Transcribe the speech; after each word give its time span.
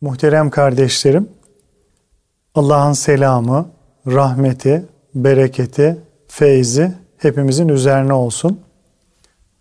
Muhterem 0.00 0.50
kardeşlerim, 0.50 1.28
Allah'ın 2.54 2.92
selamı, 2.92 3.68
rahmeti, 4.06 4.86
bereketi, 5.14 5.98
feyzi 6.28 6.92
hepimizin 7.18 7.68
üzerine 7.68 8.12
olsun. 8.12 8.60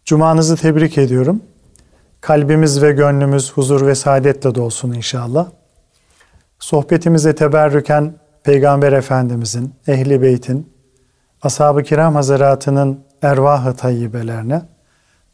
Cumanızı 0.06 0.56
tebrik 0.56 0.98
ediyorum. 0.98 1.44
Kalbimiz 2.22 2.82
ve 2.82 2.92
gönlümüz 2.92 3.54
huzur 3.54 3.88
ve 3.88 3.96
saadetle 3.96 4.56
dolsun 4.56 4.94
inşallah. 4.94 5.48
Sohbetimize 6.60 7.36
teberrüken 7.36 8.14
Peygamber 8.44 8.92
Efendimizin, 8.92 9.74
Ehli 9.88 10.22
Beyt'in, 10.22 10.74
Ashab-ı 11.42 11.84
Kiram 11.84 12.16
Hazaratı'nın 12.16 13.00
ervah-ı 13.22 13.76
tayyibelerine, 13.76 14.62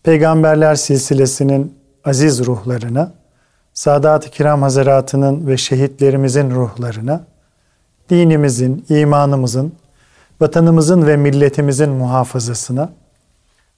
Peygamberler 0.03 0.75
silsilesinin 0.75 1.77
aziz 2.05 2.45
ruhlarına, 2.45 3.13
Sadat-ı 3.75 4.29
Kiram 4.29 4.61
Hazaratı'nın 4.61 5.47
ve 5.47 5.57
şehitlerimizin 5.57 6.51
ruhlarına, 6.51 7.23
dinimizin, 8.09 8.85
imanımızın, 8.89 9.73
vatanımızın 10.41 11.07
ve 11.07 11.17
milletimizin 11.17 11.89
muhafazasına, 11.89 12.89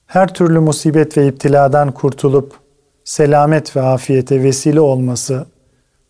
her 0.06 0.34
türlü 0.34 0.58
musibet 0.58 1.18
ve 1.18 1.28
iptiladan 1.28 1.92
kurtulup 1.92 2.54
selamet 3.04 3.76
ve 3.76 3.82
afiyete 3.82 4.42
vesile 4.42 4.80
olması 4.80 5.46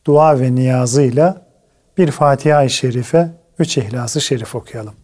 dua 0.06 0.40
ve 0.40 0.54
niyazıyla 0.54 1.42
bir 1.98 2.10
Fatiha-i 2.10 2.70
Şerife, 2.70 3.30
üç 3.58 3.78
İhlas-ı 3.78 4.20
Şerif 4.20 4.54
okuyalım. 4.54 4.94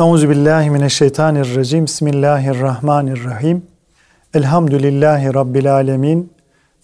Euzubillahimineşşeytanirracim. 0.00 1.84
Bismillahirrahmanirrahim. 1.84 3.62
Elhamdülillahi 4.34 5.34
Rabbil 5.34 5.74
alemin. 5.74 6.32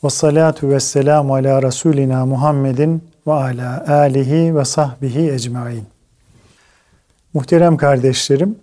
Ve 0.07 0.11
salatu 0.11 0.71
ve 0.71 0.81
selamu 0.81 1.35
ala 1.35 1.63
Resulina 1.63 2.27
Muhammedin 2.27 3.05
ve 3.27 3.33
ala 3.33 3.85
alihi 3.89 4.57
ve 4.57 4.65
sahbihi 4.65 5.33
ecmain. 5.33 5.85
Muhterem 7.35 7.77
kardeşlerim, 7.77 8.59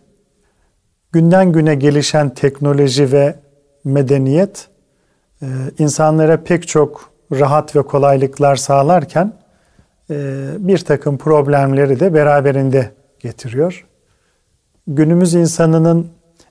günden 1.11 1.51
güne 1.51 1.75
gelişen 1.75 2.29
teknoloji 2.29 3.11
ve 3.11 3.35
medeniyet 3.83 4.67
e, 5.41 5.47
insanlara 5.79 6.43
pek 6.43 6.67
çok 6.67 7.11
rahat 7.31 7.75
ve 7.75 7.81
kolaylıklar 7.81 8.55
sağlarken 8.55 9.33
e, 10.09 10.15
bir 10.57 10.77
takım 10.77 11.17
problemleri 11.17 11.99
de 11.99 12.13
beraberinde 12.13 12.91
getiriyor. 13.19 13.85
Günümüz 14.87 15.33
insanının 15.33 16.07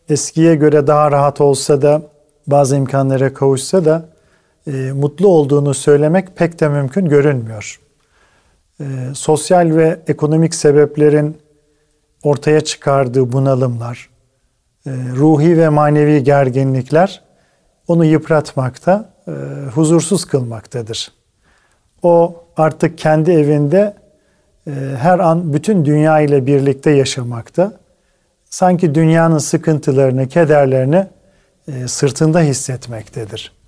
eskiye 0.09 0.55
göre 0.55 0.87
daha 0.87 1.11
rahat 1.11 1.41
olsa 1.41 1.83
da 1.83 2.03
bazı 2.47 2.77
imkanlara 2.77 3.35
kavuşsa 3.35 3.85
da 3.85 4.12
e, 4.67 4.93
mutlu 4.93 5.29
olduğunu 5.29 5.75
söylemek 5.75 6.37
pek 6.37 6.61
de 6.61 6.69
mümkün 6.69 7.09
görünmüyor. 7.09 7.81
E, 8.81 8.85
sosyal 9.15 9.77
ve 9.77 10.01
ekonomik 10.09 10.55
sebeplerin 10.55 11.37
ortaya 12.23 12.61
çıkardığı 12.61 13.33
bunalımlar, 13.33 14.11
e, 14.87 14.91
ruhi 14.91 15.59
ve 15.59 15.69
manevi 15.69 16.25
gerginlikler 16.25 17.23
onu 17.89 18.05
yıpratmakta, 18.05 19.13
e, 19.29 19.33
huzursuz 19.75 20.25
kılmaktadır. 20.25 21.13
O 22.03 22.45
artık 22.57 22.99
kendi 22.99 23.31
evinde 23.31 23.95
e, 24.67 24.71
her 24.99 25.19
an 25.19 25.53
bütün 25.53 25.85
dünya 25.85 26.21
ile 26.21 26.47
birlikte 26.47 26.91
yaşamakta. 26.91 27.81
Sanki 28.51 28.95
dünyanın 28.95 29.39
sıkıntılarını, 29.39 30.29
kederlerini 30.29 31.07
e, 31.69 31.89
sırtında 31.89 32.41
hissetmektedir 32.41 33.62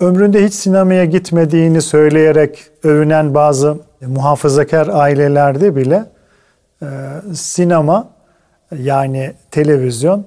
ömründe 0.00 0.44
hiç 0.44 0.54
sinemaya 0.54 1.04
gitmediğini 1.04 1.82
söyleyerek 1.82 2.70
övünen 2.82 3.34
bazı 3.34 3.78
muhafazakar 4.06 4.88
ailelerde 4.92 5.76
bile 5.76 6.04
e, 6.82 6.86
sinema 7.34 8.10
yani 8.78 9.34
televizyon 9.50 10.26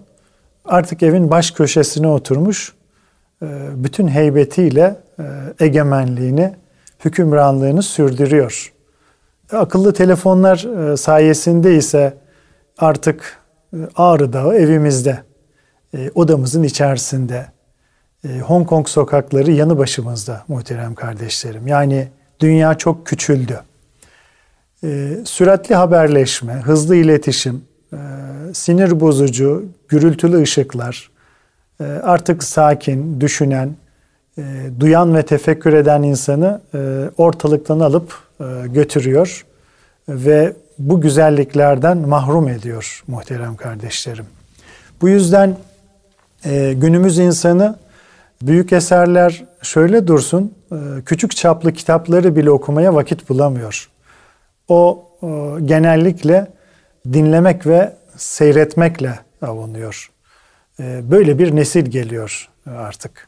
artık 0.66 1.03
evin 1.03 1.31
baş 1.31 1.51
köşesine 1.51 2.07
oturmuş 2.07 2.73
e, 3.41 3.45
bütün 3.75 4.07
heybetiyle 4.07 4.95
e, 5.19 5.23
egemenliğini, 5.59 6.53
hükümranlığını 7.06 7.83
sürdürüyor. 7.83 8.73
Akıllı 9.51 9.94
telefonlar 9.94 10.91
e, 10.91 10.97
sayesinde 10.97 11.75
ise 11.75 12.13
artık 12.77 13.38
e, 13.73 13.77
Ağrı 13.95 14.33
Dağı 14.33 14.56
evimizde, 14.56 15.19
e, 15.94 16.11
odamızın 16.16 16.63
içerisinde, 16.63 17.45
Hong 18.41 18.67
Kong 18.67 18.88
sokakları 18.88 19.51
yanı 19.51 19.77
başımızda 19.77 20.43
muhterem 20.47 20.95
kardeşlerim. 20.95 21.67
Yani 21.67 22.07
dünya 22.39 22.77
çok 22.77 23.05
küçüldü. 23.05 23.59
Ee, 24.83 25.17
süratli 25.25 25.75
haberleşme, 25.75 26.53
hızlı 26.53 26.95
iletişim, 26.95 27.63
e, 27.93 27.97
sinir 28.53 28.99
bozucu, 28.99 29.65
gürültülü 29.88 30.41
ışıklar, 30.41 31.09
e, 31.81 31.83
artık 31.83 32.43
sakin, 32.43 33.21
düşünen, 33.21 33.75
e, 34.38 34.44
duyan 34.79 35.15
ve 35.15 35.23
tefekkür 35.23 35.73
eden 35.73 36.03
insanı 36.03 36.61
ortalıktan 37.17 37.79
alıp 37.79 38.13
götürüyor 38.65 39.45
ve 40.09 40.53
bu 40.79 41.01
güzelliklerden 41.01 41.97
mahrum 41.97 42.47
ediyor 42.47 43.03
muhterem 43.07 43.55
kardeşlerim. 43.55 44.25
Bu 45.01 45.09
yüzden 45.09 45.57
günümüz 46.73 47.19
insanı 47.19 47.75
Büyük 48.42 48.74
eserler 48.74 49.46
şöyle 49.62 50.08
dursun, 50.08 50.53
e, 50.72 50.75
küçük 51.06 51.36
çaplı 51.36 51.74
kitapları 51.74 52.36
bile 52.36 52.52
okumaya 52.52 52.96
vakit 52.96 53.30
bulamıyor. 53.30 53.90
O 54.68 55.06
e, 55.22 55.28
genellikle 55.66 56.48
dinlemek 57.14 57.68
ve 57.68 57.94
seyretmekle 58.18 59.20
avunuyor. 59.42 60.12
E, 60.80 61.12
böyle 61.12 61.40
bir 61.40 61.56
nesil 61.56 61.86
geliyor 61.86 62.50
artık. 62.66 63.28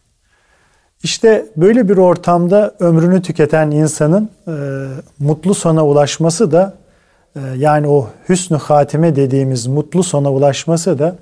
İşte 1.04 1.46
böyle 1.58 1.90
bir 1.90 1.98
ortamda 1.98 2.76
ömrünü 2.80 3.22
tüketen 3.22 3.72
insanın 3.72 4.30
mutlu 5.20 5.54
sona 5.54 5.86
ulaşması 5.86 6.52
da 6.52 6.74
yani 7.56 7.88
o 7.88 8.10
hüsnü 8.30 8.58
hatime 8.58 9.16
dediğimiz 9.16 9.68
mutlu 9.68 10.04
sona 10.04 10.32
ulaşması 10.32 11.00
da 11.00 11.16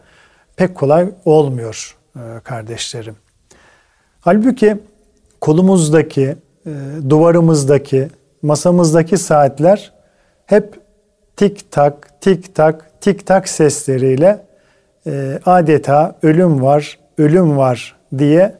pek 0.56 0.76
kolay 0.76 1.10
olmuyor 1.26 1.98
kardeşlerim. 2.44 3.16
Halbuki 4.28 4.78
kolumuzdaki, 5.42 6.36
e, 6.66 6.72
duvarımızdaki, 7.10 8.08
masamızdaki 8.42 9.18
saatler 9.18 9.94
hep 10.46 10.80
tik 11.36 11.72
tak, 11.72 12.22
tik 12.22 12.56
tak, 12.56 13.02
tik 13.02 13.28
tak 13.28 13.50
sesleriyle 13.50 14.46
e, 15.08 15.40
adeta 15.46 16.16
ölüm 16.22 16.62
var, 16.62 17.00
ölüm 17.18 17.58
var 17.58 17.96
diye 18.18 18.56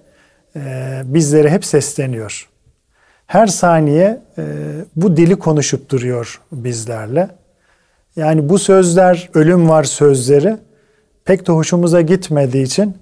e, 0.56 0.62
bizlere 1.06 1.50
hep 1.50 1.66
sesleniyor. 1.66 2.50
Her 3.26 3.48
saniye 3.48 4.22
bu 4.96 5.18
dili 5.18 5.36
konuşup 5.36 5.90
duruyor 5.90 6.42
bizlerle. 6.52 7.30
Yani 8.16 8.50
bu 8.50 8.60
sözler, 8.60 9.30
ölüm 9.34 9.70
var 9.70 9.84
sözleri 9.84 10.58
pek 11.26 11.48
de 11.48 11.52
hoşumuza 11.52 12.02
gitmediği 12.02 12.64
için 12.64 12.98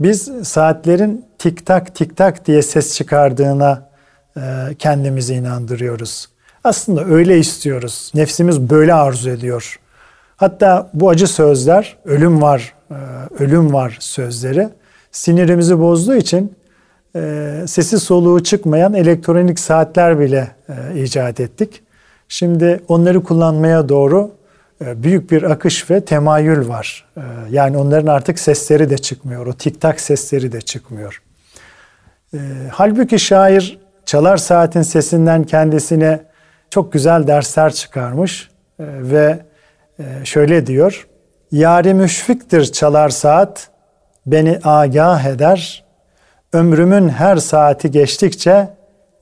biz 0.00 0.30
saatlerin 0.42 1.24
tik 1.44 1.66
tak 1.66 1.94
tik 1.94 2.16
tak 2.16 2.46
diye 2.46 2.62
ses 2.62 2.96
çıkardığına 2.96 3.88
e, 4.36 4.40
kendimizi 4.78 5.34
inandırıyoruz. 5.34 6.28
Aslında 6.64 7.04
öyle 7.04 7.38
istiyoruz. 7.38 8.12
Nefsimiz 8.14 8.60
böyle 8.70 8.94
arzu 8.94 9.30
ediyor. 9.30 9.80
Hatta 10.36 10.90
bu 10.94 11.10
acı 11.10 11.26
sözler, 11.26 11.96
ölüm 12.04 12.42
var, 12.42 12.74
e, 12.90 12.94
ölüm 13.38 13.72
var 13.72 13.96
sözleri 14.00 14.68
sinirimizi 15.12 15.78
bozduğu 15.78 16.14
için 16.14 16.52
e, 17.16 17.64
sesi 17.66 18.00
soluğu 18.00 18.42
çıkmayan 18.42 18.94
elektronik 18.94 19.58
saatler 19.58 20.20
bile 20.20 20.50
icat 20.94 21.40
ettik. 21.40 21.82
Şimdi 22.28 22.80
onları 22.88 23.22
kullanmaya 23.22 23.88
doğru 23.88 24.30
e, 24.84 25.02
büyük 25.02 25.30
bir 25.30 25.42
akış 25.42 25.90
ve 25.90 26.04
temayül 26.04 26.68
var. 26.68 27.06
E, 27.16 27.22
yani 27.50 27.76
onların 27.76 28.06
artık 28.06 28.38
sesleri 28.38 28.90
de 28.90 28.98
çıkmıyor. 28.98 29.46
O 29.46 29.52
tik 29.52 29.80
tak 29.80 30.00
sesleri 30.00 30.52
de 30.52 30.60
çıkmıyor. 30.60 31.23
E, 32.34 32.38
halbuki 32.72 33.18
şair 33.18 33.78
çalar 34.04 34.36
saatin 34.36 34.82
sesinden 34.82 35.44
kendisine 35.44 36.20
çok 36.70 36.92
güzel 36.92 37.26
dersler 37.26 37.72
çıkarmış 37.72 38.50
ve 38.80 39.38
şöyle 40.24 40.66
diyor. 40.66 41.06
Yari 41.52 41.94
müşfiktir 41.94 42.64
çalar 42.64 43.08
saat, 43.08 43.68
beni 44.26 44.58
agah 44.64 45.24
eder. 45.24 45.84
Ömrümün 46.52 47.08
her 47.08 47.36
saati 47.36 47.90
geçtikçe 47.90 48.68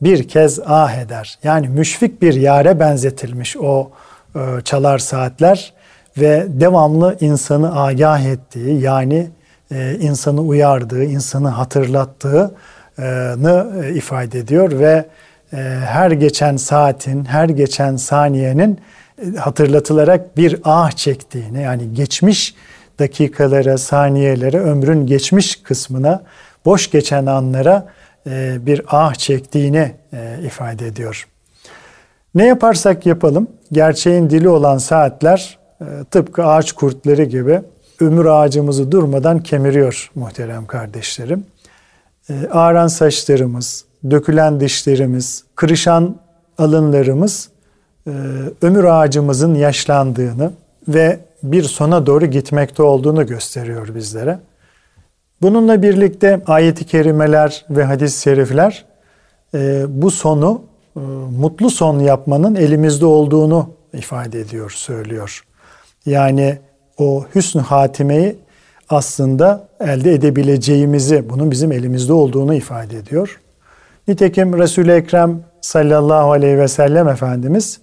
bir 0.03 0.29
kez 0.29 0.61
ah 0.67 0.97
eder. 0.97 1.39
Yani 1.43 1.69
müşfik 1.69 2.23
bir 2.23 2.35
yare 2.35 2.81
benzetilmiş 2.81 3.57
o 3.57 3.91
e, 4.35 4.41
çalar 4.65 4.99
saatler 4.99 5.73
ve 6.19 6.47
devamlı 6.49 7.17
insanı 7.21 7.83
agah 7.83 8.21
ettiği 8.21 8.81
yani 8.81 9.31
e, 9.71 9.97
insanı 10.01 10.41
uyardığı, 10.41 11.05
insanı 11.05 11.49
hatırlattığını 11.49 12.51
e, 12.51 12.57
ifade 13.95 14.39
ediyor 14.39 14.79
ve 14.79 15.05
e, 15.53 15.57
her 15.85 16.11
geçen 16.11 16.57
saatin, 16.57 17.25
her 17.25 17.49
geçen 17.49 17.97
saniyenin 17.97 18.81
e, 19.19 19.37
hatırlatılarak 19.37 20.37
bir 20.37 20.61
ah 20.65 20.91
çektiğini 20.91 21.63
yani 21.63 21.95
geçmiş 21.95 22.55
dakikalara, 22.99 23.79
saniyelere, 23.79 24.61
ömrün 24.61 25.07
geçmiş 25.07 25.57
kısmına, 25.57 26.23
boş 26.65 26.91
geçen 26.91 27.27
anlara 27.27 27.87
e, 28.27 28.67
bir 28.67 28.83
ah 28.89 29.15
çektiğini 29.15 29.93
e, 30.13 30.39
ifade 30.45 30.87
ediyor. 30.87 31.29
Ne 32.35 32.47
yaparsak 32.47 33.07
yapalım, 33.07 33.49
gerçeğin 33.73 34.31
dili 34.31 34.49
olan 34.49 34.79
saatler 34.79 35.59
e, 35.81 35.85
tıpkı 36.11 36.47
ağaç 36.47 36.73
kurtları 36.73 37.25
gibi 37.25 37.61
ömür 38.01 38.27
ağacımızı 38.27 38.93
durmadan 38.93 39.43
kemiriyor 39.43 40.11
muhterem 40.15 40.67
kardeşlerim. 40.67 41.45
Ağaran 42.53 42.87
saçlarımız, 42.87 43.85
dökülen 44.11 44.61
dişlerimiz, 44.61 45.45
kırışan 45.55 46.17
alınlarımız 46.59 47.49
ömür 48.63 48.85
ağacımızın 48.85 49.55
yaşlandığını 49.55 50.53
ve 50.89 51.21
bir 51.43 51.63
sona 51.63 52.07
doğru 52.07 52.27
gitmekte 52.27 52.83
olduğunu 52.83 53.27
gösteriyor 53.27 53.95
bizlere. 53.95 54.39
Bununla 55.43 55.83
birlikte 55.83 56.43
ayet-i 56.47 56.85
kerimeler 56.85 57.65
ve 57.71 57.85
hadis-i 57.85 58.23
şerifler 58.23 58.85
e, 59.55 59.85
bu 59.89 60.11
sonu 60.11 60.63
e, 60.97 61.01
mutlu 61.39 61.71
son 61.71 61.99
yapmanın 61.99 62.55
elimizde 62.55 63.07
olduğunu 63.07 63.71
ifade 63.93 64.41
ediyor, 64.41 64.71
söylüyor. 64.71 65.45
Yani 66.07 66.59
o 66.99 67.25
hüsnü 67.35 67.63
hatimeyi 67.63 68.37
aslında 68.89 69.69
elde 69.81 70.15
edebileceğimizi, 70.15 71.31
bunun 71.31 71.51
bizim 71.51 71.73
elimizde 71.73 72.13
olduğunu 72.13 72.55
ifade 72.55 72.99
ediyor. 72.99 73.41
Nitekim 74.09 74.59
Resul-i 74.59 74.91
Ekrem 74.91 75.41
sallallahu 75.61 76.33
aleyhi 76.33 76.59
ve 76.59 76.69
sellem 76.69 77.09
Efendimiz 77.09 77.81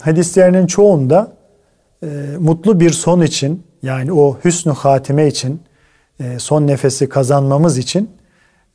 hadislerinin 0.00 0.66
çoğunda 0.66 1.32
e, 2.02 2.06
mutlu 2.38 2.80
bir 2.80 2.90
son 2.90 3.20
için 3.20 3.62
yani 3.82 4.12
o 4.12 4.38
hüsnü 4.44 4.72
hatime 4.72 5.26
için 5.26 5.60
e, 6.20 6.38
son 6.38 6.66
nefesi 6.66 7.08
kazanmamız 7.08 7.78
için 7.78 8.10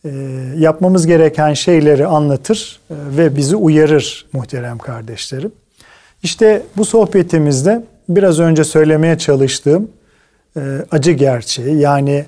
e, 0.05 0.09
yapmamız 0.57 1.07
gereken 1.07 1.53
şeyleri 1.53 2.07
anlatır 2.07 2.79
e, 2.89 2.95
ve 3.17 3.35
bizi 3.35 3.55
uyarır 3.55 4.25
muhterem 4.33 4.77
kardeşlerim. 4.77 5.51
İşte 6.23 6.63
bu 6.77 6.85
sohbetimizde 6.85 7.83
biraz 8.09 8.39
önce 8.39 8.63
söylemeye 8.63 9.17
çalıştığım 9.17 9.91
e, 10.57 10.61
acı 10.91 11.11
gerçeği 11.11 11.79
yani 11.79 12.25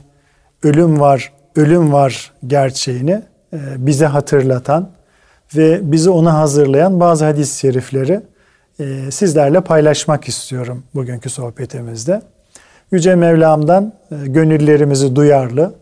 ölüm 0.63 0.99
var, 0.99 1.33
ölüm 1.55 1.93
var 1.93 2.31
gerçeğini 2.47 3.21
e, 3.53 3.59
bize 3.77 4.05
hatırlatan 4.05 4.89
ve 5.55 5.91
bizi 5.91 6.09
ona 6.09 6.33
hazırlayan 6.33 6.99
bazı 6.99 7.25
hadis-i 7.25 7.59
şerifleri 7.59 8.21
e, 8.79 9.11
sizlerle 9.11 9.61
paylaşmak 9.61 10.27
istiyorum 10.27 10.83
bugünkü 10.95 11.29
sohbetimizde. 11.29 12.21
Yüce 12.91 13.15
Mevlam'dan 13.15 13.93
e, 14.11 14.15
gönüllerimizi 14.27 15.15
duyarlı, 15.15 15.73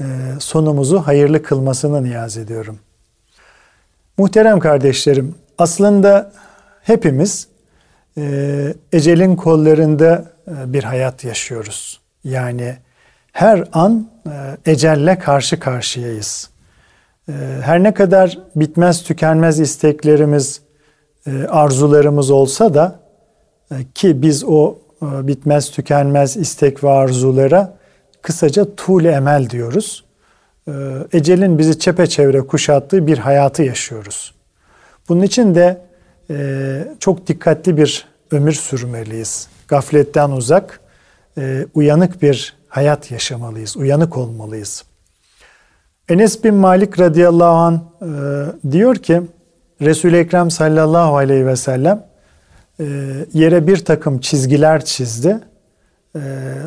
e, 0.00 0.04
sonumuzu 0.38 0.98
hayırlı 0.98 1.42
kılmasını 1.42 2.04
niyaz 2.04 2.36
ediyorum. 2.36 2.78
Muhterem 4.18 4.58
kardeşlerim, 4.58 5.34
aslında 5.58 6.32
hepimiz 6.82 7.48
ecelin 8.92 9.36
kollarında 9.36 10.24
bir 10.66 10.84
hayat 10.84 11.24
yaşıyoruz. 11.24 12.00
Yani 12.24 12.76
her 13.32 13.64
an 13.72 14.10
ecelle 14.66 15.18
karşı 15.18 15.60
karşıyayız. 15.60 16.50
Her 17.62 17.82
ne 17.82 17.94
kadar 17.94 18.38
bitmez 18.56 19.02
tükenmez 19.02 19.60
isteklerimiz, 19.60 20.62
e, 21.26 21.46
arzularımız 21.46 22.30
olsa 22.30 22.74
da 22.74 23.00
e, 23.70 23.74
ki 23.94 24.22
biz 24.22 24.44
o 24.44 24.78
e, 25.02 25.26
bitmez 25.26 25.70
tükenmez 25.70 26.36
istek 26.36 26.84
ve 26.84 26.90
arzulara 26.90 27.76
kısaca 28.22 28.74
tuğle 28.74 29.10
emel 29.10 29.50
diyoruz. 29.50 30.04
Ecelin 31.12 31.58
bizi 31.58 31.78
çepeçevre 31.78 32.40
kuşattığı 32.40 33.06
bir 33.06 33.18
hayatı 33.18 33.62
yaşıyoruz. 33.62 34.34
Bunun 35.08 35.22
için 35.22 35.54
de 35.54 35.80
çok 37.00 37.26
dikkatli 37.26 37.76
bir 37.76 38.06
ömür 38.30 38.52
sürmeliyiz. 38.52 39.48
Gafletten 39.72 40.30
uzak, 40.30 40.80
uyanık 41.74 42.22
bir 42.22 42.56
hayat 42.68 43.10
yaşamalıyız, 43.10 43.76
uyanık 43.76 44.16
olmalıyız. 44.16 44.84
Enes 46.08 46.44
bin 46.44 46.54
Malik 46.54 47.00
radıyallahu 47.00 47.56
an 47.56 47.84
diyor 48.70 48.96
ki 48.96 49.22
Resul-i 49.80 50.16
Ekrem 50.16 50.50
sallallahu 50.50 51.16
aleyhi 51.16 51.46
ve 51.46 51.56
sellem 51.56 52.06
e, 52.80 52.84
yere 53.32 53.66
bir 53.66 53.84
takım 53.84 54.20
çizgiler 54.20 54.84
çizdi. 54.84 55.38
E, 56.16 56.20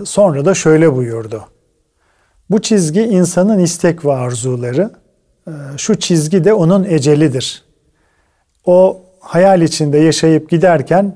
sonra 0.05 0.45
da 0.45 0.53
şöyle 0.53 0.95
buyurdu. 0.95 1.45
Bu 2.49 2.61
çizgi 2.61 3.01
insanın 3.01 3.59
istek 3.59 4.05
ve 4.05 4.13
arzuları. 4.13 4.91
E, 5.47 5.51
şu 5.77 5.99
çizgi 5.99 6.43
de 6.43 6.53
onun 6.53 6.83
ecelidir. 6.83 7.63
O 8.65 9.01
hayal 9.19 9.61
içinde 9.61 9.97
yaşayıp 9.97 10.49
giderken 10.49 11.15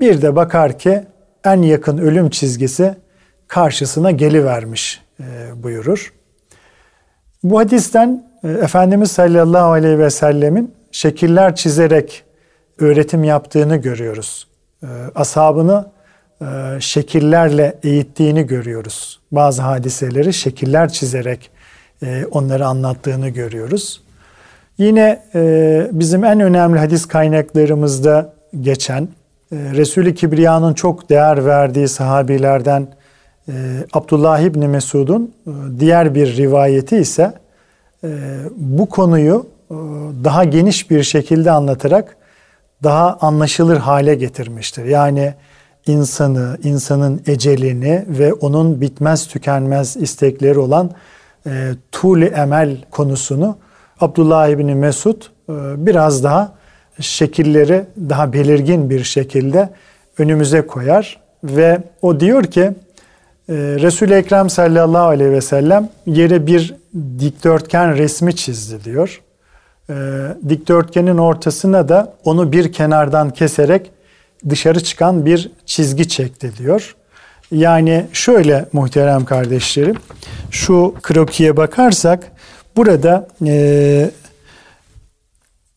bir 0.00 0.22
de 0.22 0.36
bakar 0.36 0.78
ki 0.78 1.04
en 1.46 1.62
yakın 1.62 1.98
ölüm 1.98 2.30
çizgisi 2.30 2.94
karşısına 3.48 4.10
gelivermiş 4.10 5.02
buyurur. 5.56 6.12
Bu 7.42 7.58
hadisten 7.58 8.26
Efendimiz 8.44 9.10
sallallahu 9.10 9.70
aleyhi 9.70 9.98
ve 9.98 10.10
sellemin 10.10 10.74
şekiller 10.92 11.54
çizerek 11.56 12.24
öğretim 12.78 13.24
yaptığını 13.24 13.76
görüyoruz. 13.76 14.46
Ee, 14.82 14.86
ashabını 15.14 15.86
e, 16.40 16.46
şekillerle 16.80 17.78
eğittiğini 17.82 18.46
görüyoruz. 18.46 19.20
Bazı 19.32 19.62
hadiseleri 19.62 20.32
şekiller 20.32 20.88
çizerek 20.88 21.50
e, 22.02 22.26
onları 22.30 22.66
anlattığını 22.66 23.28
görüyoruz. 23.28 24.02
Yine 24.78 25.22
e, 25.34 25.88
bizim 25.92 26.24
en 26.24 26.40
önemli 26.40 26.78
hadis 26.78 27.06
kaynaklarımızda 27.06 28.34
geçen 28.60 29.08
Resul-i 29.52 30.14
Kibriya'nın 30.14 30.74
çok 30.74 31.10
değer 31.10 31.46
verdiği 31.46 31.88
sahabilerden 31.88 32.88
Abdullah 33.92 34.40
İbni 34.40 34.68
Mesud'un 34.68 35.34
diğer 35.78 36.14
bir 36.14 36.36
rivayeti 36.36 36.96
ise 36.96 37.32
bu 38.56 38.86
konuyu 38.88 39.46
e, 39.70 39.74
daha 40.24 40.44
geniş 40.44 40.90
bir 40.90 41.02
şekilde 41.02 41.50
anlatarak 41.50 42.16
daha 42.82 43.18
anlaşılır 43.20 43.76
hale 43.76 44.14
getirmiştir. 44.14 44.84
Yani 44.84 45.34
insanı, 45.86 46.58
insanın 46.62 47.22
ecelini 47.26 48.04
ve 48.08 48.32
onun 48.32 48.80
bitmez 48.80 49.26
tükenmez 49.26 49.96
istekleri 49.96 50.58
olan 50.58 50.90
e, 51.46 51.70
tuli 51.92 52.24
emel 52.24 52.84
konusunu 52.90 53.56
Abdullah 54.00 54.48
İbni 54.48 54.74
Mesud 54.74 55.22
e, 55.22 55.26
biraz 55.86 56.24
daha 56.24 56.52
şekilleri 57.00 57.84
daha 58.08 58.32
belirgin 58.32 58.90
bir 58.90 59.04
şekilde 59.04 59.70
önümüze 60.18 60.66
koyar 60.66 61.20
ve 61.44 61.78
o 62.02 62.20
diyor 62.20 62.44
ki 62.44 62.60
e, 62.60 62.72
Resul-i 63.54 64.14
Ekrem 64.14 64.50
sallallahu 64.50 65.06
aleyhi 65.06 65.30
ve 65.30 65.40
sellem 65.40 65.88
yere 66.06 66.46
bir 66.46 66.74
dikdörtgen 67.18 67.96
resmi 67.96 68.36
çizdi 68.36 68.84
diyor 68.84 69.20
e, 69.90 69.94
dikdörtgenin 70.48 71.18
ortasına 71.18 71.88
da 71.88 72.14
onu 72.24 72.52
bir 72.52 72.72
kenardan 72.72 73.30
keserek 73.30 73.90
dışarı 74.48 74.84
çıkan 74.84 75.26
bir 75.26 75.50
çizgi 75.66 76.08
çekti 76.08 76.52
diyor. 76.58 76.96
Yani 77.50 78.06
şöyle 78.12 78.66
muhterem 78.72 79.24
kardeşlerim, 79.24 79.96
şu 80.50 80.94
krokiye 81.02 81.56
bakarsak 81.56 82.32
burada 82.76 83.28
e, 83.46 84.10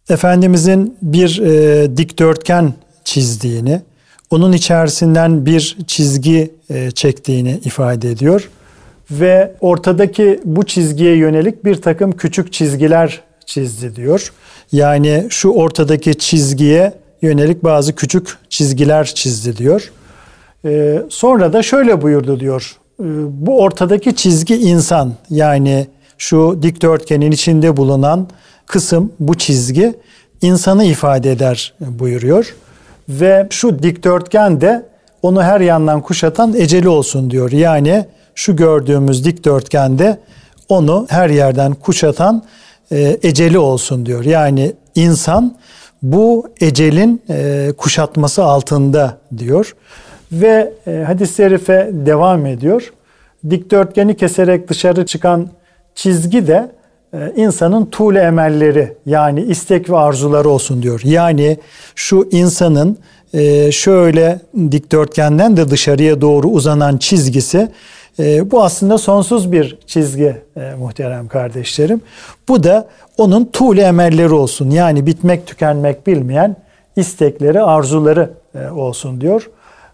Efendimizin 0.09 0.97
bir 1.01 1.41
e, 1.41 1.97
dikdörtgen 1.97 2.73
çizdiğini, 3.03 3.81
onun 4.29 4.53
içerisinden 4.53 5.45
bir 5.45 5.77
çizgi 5.87 6.51
e, 6.69 6.91
çektiğini 6.91 7.59
ifade 7.65 8.11
ediyor. 8.11 8.49
Ve 9.11 9.51
ortadaki 9.61 10.39
bu 10.45 10.65
çizgiye 10.65 11.15
yönelik 11.15 11.65
bir 11.65 11.75
takım 11.75 12.11
küçük 12.11 12.53
çizgiler 12.53 13.21
çizdi 13.45 13.95
diyor. 13.95 14.31
Yani 14.71 15.27
şu 15.29 15.49
ortadaki 15.49 16.17
çizgiye 16.17 16.93
yönelik 17.21 17.63
bazı 17.63 17.95
küçük 17.95 18.37
çizgiler 18.49 19.05
çizdi 19.05 19.57
diyor. 19.57 19.91
Ee, 20.65 21.01
sonra 21.09 21.53
da 21.53 21.63
şöyle 21.63 22.01
buyurdu 22.01 22.39
diyor. 22.39 22.77
Ee, 22.99 23.03
bu 23.29 23.59
ortadaki 23.61 24.15
çizgi 24.15 24.55
insan 24.55 25.13
yani 25.29 25.87
şu 26.17 26.59
dikdörtgenin 26.61 27.31
içinde 27.31 27.77
bulunan 27.77 28.27
kısım 28.69 29.11
bu 29.19 29.37
çizgi 29.37 29.93
insanı 30.41 30.83
ifade 30.85 31.31
eder 31.31 31.73
buyuruyor. 31.79 32.55
Ve 33.09 33.47
şu 33.49 33.83
dikdörtgen 33.83 34.61
de 34.61 34.85
onu 35.21 35.43
her 35.43 35.59
yandan 35.59 36.01
kuşatan 36.01 36.53
eceli 36.53 36.89
olsun 36.89 37.31
diyor. 37.31 37.51
Yani 37.51 38.05
şu 38.35 38.55
gördüğümüz 38.55 39.25
dikdörtgende 39.25 40.19
onu 40.69 41.05
her 41.09 41.29
yerden 41.29 41.73
kuşatan 41.73 42.43
e, 42.91 43.17
eceli 43.23 43.59
olsun 43.59 44.05
diyor. 44.05 44.23
Yani 44.23 44.73
insan 44.95 45.55
bu 46.01 46.49
ecelin 46.61 47.21
e, 47.29 47.69
kuşatması 47.77 48.43
altında 48.43 49.17
diyor. 49.37 49.75
Ve 50.31 50.73
e, 50.87 51.03
hadis-i 51.07 51.35
şerife 51.35 51.89
devam 51.93 52.45
ediyor. 52.45 52.93
Dikdörtgeni 53.49 54.17
keserek 54.17 54.69
dışarı 54.69 55.05
çıkan 55.05 55.49
çizgi 55.95 56.47
de 56.47 56.78
insanın 57.35 57.85
tuğle 57.85 58.19
emelleri 58.19 58.93
yani 59.05 59.41
istek 59.41 59.89
ve 59.89 59.97
arzuları 59.97 60.49
olsun 60.49 60.83
diyor. 60.83 61.01
Yani 61.03 61.57
şu 61.95 62.27
insanın 62.31 62.97
e, 63.33 63.71
şöyle 63.71 64.39
dikdörtgenden 64.71 65.57
de 65.57 65.69
dışarıya 65.69 66.21
doğru 66.21 66.47
uzanan 66.47 66.97
çizgisi 66.97 67.71
e, 68.19 68.51
bu 68.51 68.63
aslında 68.63 68.97
sonsuz 68.97 69.51
bir 69.51 69.77
çizgi 69.87 70.35
muhterem 70.79 71.27
kardeşlerim. 71.27 72.01
Bu 72.47 72.63
da 72.63 72.87
onun 73.17 73.45
tuğle 73.45 73.81
emelleri 73.81 74.33
olsun. 74.33 74.69
Yani 74.69 75.05
bitmek 75.05 75.47
tükenmek 75.47 76.07
bilmeyen 76.07 76.55
istekleri, 76.95 77.61
arzuları 77.61 78.29
olsun 78.75 79.21
diyor. 79.21 79.49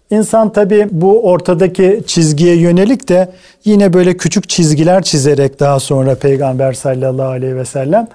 İnsan 0.10 0.54
tabi 0.54 0.88
bu 0.92 1.24
ortadaki 1.24 2.04
çizgiye 2.08 2.56
yönelik 2.56 3.10
de 3.10 3.32
yine 3.66 3.94
böyle 3.94 4.18
küçük 4.18 4.50
çizgiler 4.50 5.04
çizerek 5.04 5.60
daha 5.60 5.80
sonra 5.80 6.16
Peygamber 6.16 6.74
sallallahu 6.74 7.28
aleyhi 7.28 7.56
ve 7.56 7.66
sellem 7.66 8.08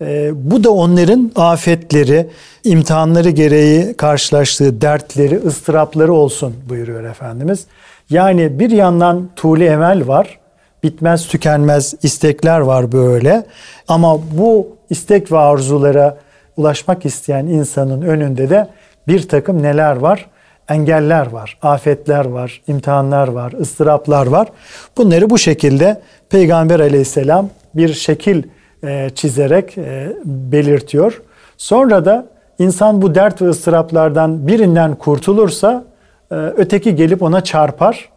e, 0.00 0.30
bu 0.50 0.64
da 0.64 0.70
onların 0.70 1.32
afetleri, 1.36 2.26
imtihanları 2.64 3.30
gereği 3.30 3.94
karşılaştığı 3.94 4.80
dertleri, 4.80 5.40
ıstırapları 5.46 6.12
olsun 6.12 6.54
buyuruyor 6.68 7.04
Efendimiz. 7.04 7.66
Yani 8.10 8.58
bir 8.58 8.70
yandan 8.70 9.28
tuğli 9.36 9.64
emel 9.64 10.06
var, 10.06 10.38
bitmez 10.82 11.26
tükenmez 11.26 11.94
istekler 12.02 12.60
var 12.60 12.92
böyle. 12.92 13.46
Ama 13.88 14.18
bu 14.38 14.68
istek 14.90 15.32
ve 15.32 15.38
arzulara 15.38 16.16
ulaşmak 16.56 17.06
isteyen 17.06 17.46
insanın 17.46 18.02
önünde 18.02 18.50
de 18.50 18.68
bir 19.08 19.28
takım 19.28 19.62
neler 19.62 19.96
var? 19.96 20.26
Engeller 20.70 21.26
var, 21.26 21.58
afetler 21.62 22.24
var, 22.24 22.62
imtihanlar 22.66 23.28
var, 23.28 23.52
ıstıraplar 23.60 24.26
var. 24.26 24.48
Bunları 24.96 25.30
bu 25.30 25.38
şekilde 25.38 26.00
Peygamber 26.30 26.80
aleyhisselam 26.80 27.48
bir 27.74 27.94
şekil 27.94 28.42
e, 28.84 29.10
çizerek 29.14 29.78
e, 29.78 30.12
belirtiyor. 30.24 31.22
Sonra 31.56 32.04
da 32.04 32.26
insan 32.58 33.02
bu 33.02 33.14
dert 33.14 33.42
ve 33.42 33.48
ıstıraplardan 33.48 34.46
birinden 34.46 34.94
kurtulursa 34.94 35.84
e, 36.30 36.34
öteki 36.34 36.96
gelip 36.96 37.22
ona 37.22 37.44
çarpar. 37.44 38.08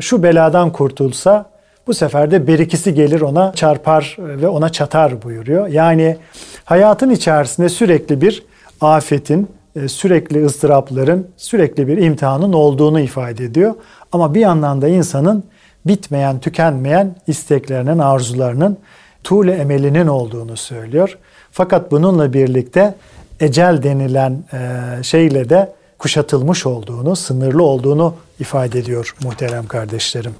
Şu 0.00 0.22
beladan 0.22 0.72
kurtulsa 0.72 1.50
bu 1.86 1.94
sefer 1.94 2.30
de 2.30 2.46
berikisi 2.46 2.94
gelir 2.94 3.20
ona 3.20 3.52
çarpar 3.52 4.16
ve 4.18 4.48
ona 4.48 4.68
çatar 4.68 5.22
buyuruyor. 5.22 5.66
Yani 5.66 6.16
hayatın 6.64 7.10
içerisinde 7.10 7.68
sürekli 7.68 8.20
bir 8.20 8.42
afetin, 8.80 9.48
sürekli 9.88 10.44
ıstırapların, 10.46 11.28
sürekli 11.36 11.88
bir 11.88 11.98
imtihanın 11.98 12.52
olduğunu 12.52 13.00
ifade 13.00 13.44
ediyor. 13.44 13.74
Ama 14.12 14.34
bir 14.34 14.40
yandan 14.40 14.82
da 14.82 14.88
insanın 14.88 15.44
bitmeyen, 15.86 16.40
tükenmeyen 16.40 17.16
isteklerinin, 17.26 17.98
arzularının, 17.98 18.78
tuğle 19.24 19.52
emelinin 19.52 20.06
olduğunu 20.06 20.56
söylüyor. 20.56 21.18
Fakat 21.52 21.90
bununla 21.90 22.32
birlikte 22.32 22.94
ecel 23.40 23.82
denilen 23.82 24.44
e, 24.52 25.02
şeyle 25.02 25.48
de 25.48 25.72
kuşatılmış 25.98 26.66
olduğunu, 26.66 27.16
sınırlı 27.16 27.62
olduğunu 27.62 28.14
ifade 28.40 28.78
ediyor 28.78 29.14
muhterem 29.24 29.66
kardeşlerim. 29.66 30.34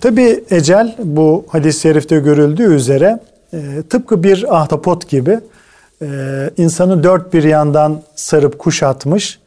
Tabi 0.00 0.44
ecel 0.50 0.96
bu 0.98 1.46
hadis-i 1.48 1.80
şerifte 1.80 2.18
görüldüğü 2.18 2.74
üzere 2.74 3.20
e, 3.52 3.82
tıpkı 3.90 4.22
bir 4.22 4.60
ahtapot 4.60 5.08
gibi 5.08 5.40
e, 6.02 6.50
insanı 6.56 7.04
dört 7.04 7.32
bir 7.32 7.42
yandan 7.42 8.02
sarıp 8.14 8.58
kuşatmış 8.58 9.40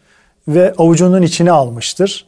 ve 0.47 0.73
avucunun 0.77 1.21
içine 1.21 1.51
almıştır. 1.51 2.25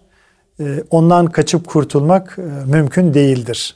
E, 0.59 0.63
ondan 0.89 1.25
kaçıp 1.25 1.67
kurtulmak 1.67 2.37
e, 2.39 2.71
mümkün 2.71 3.13
değildir. 3.13 3.75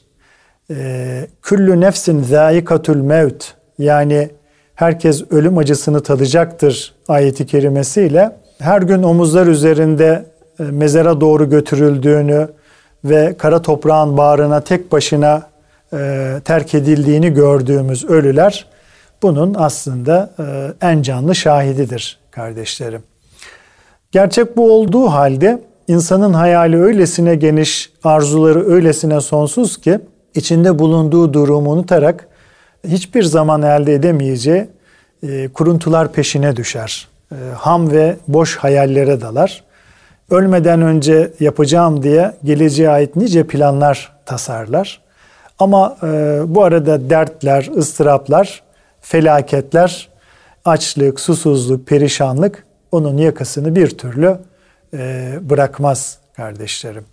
E, 0.70 1.26
Küllü 1.42 1.80
nefsin 1.80 2.22
zâikatul 2.22 2.96
mevt 2.96 3.54
yani 3.78 4.30
herkes 4.74 5.24
ölüm 5.30 5.58
acısını 5.58 6.02
tadacaktır 6.02 6.94
ayeti 7.08 7.46
kerimesiyle 7.46 8.36
her 8.58 8.82
gün 8.82 9.02
omuzlar 9.02 9.46
üzerinde 9.46 10.24
e, 10.60 10.62
mezara 10.62 11.20
doğru 11.20 11.50
götürüldüğünü 11.50 12.48
ve 13.04 13.34
kara 13.38 13.62
toprağın 13.62 14.16
bağrına 14.16 14.60
tek 14.60 14.92
başına 14.92 15.42
e, 15.92 16.40
terk 16.44 16.74
edildiğini 16.74 17.34
gördüğümüz 17.34 18.04
ölüler 18.04 18.66
bunun 19.22 19.54
aslında 19.54 20.30
e, 20.38 20.86
en 20.86 21.02
canlı 21.02 21.34
şahididir 21.34 22.18
kardeşlerim. 22.30 23.02
Gerçek 24.12 24.56
bu 24.56 24.72
olduğu 24.72 25.06
halde 25.06 25.62
insanın 25.88 26.32
hayali 26.32 26.82
öylesine 26.82 27.34
geniş, 27.34 27.92
arzuları 28.04 28.66
öylesine 28.66 29.20
sonsuz 29.20 29.76
ki 29.76 30.00
içinde 30.34 30.78
bulunduğu 30.78 31.32
durumu 31.32 31.70
unutarak 31.70 32.28
hiçbir 32.86 33.22
zaman 33.22 33.62
elde 33.62 33.94
edemeyeceği 33.94 34.68
e, 35.22 35.48
kuruntular 35.48 36.12
peşine 36.12 36.56
düşer. 36.56 37.08
E, 37.32 37.36
ham 37.56 37.90
ve 37.90 38.16
boş 38.28 38.56
hayallere 38.56 39.20
dalar. 39.20 39.64
Ölmeden 40.30 40.82
önce 40.82 41.32
yapacağım 41.40 42.02
diye 42.02 42.32
geleceğe 42.44 42.90
ait 42.90 43.16
nice 43.16 43.46
planlar 43.46 44.12
tasarlar. 44.26 45.00
Ama 45.58 45.96
bu 46.46 46.64
arada 46.64 47.10
dertler, 47.10 47.70
ıstıraplar 47.76 48.62
felaketler, 49.00 50.08
açlık, 50.64 51.20
susuzluk, 51.20 51.86
perişanlık 51.86 52.66
onun 52.92 53.16
yakasını 53.16 53.76
bir 53.76 53.98
türlü 53.98 54.38
e, 54.94 55.32
bırakmaz 55.42 56.18
kardeşlerim. 56.36 57.04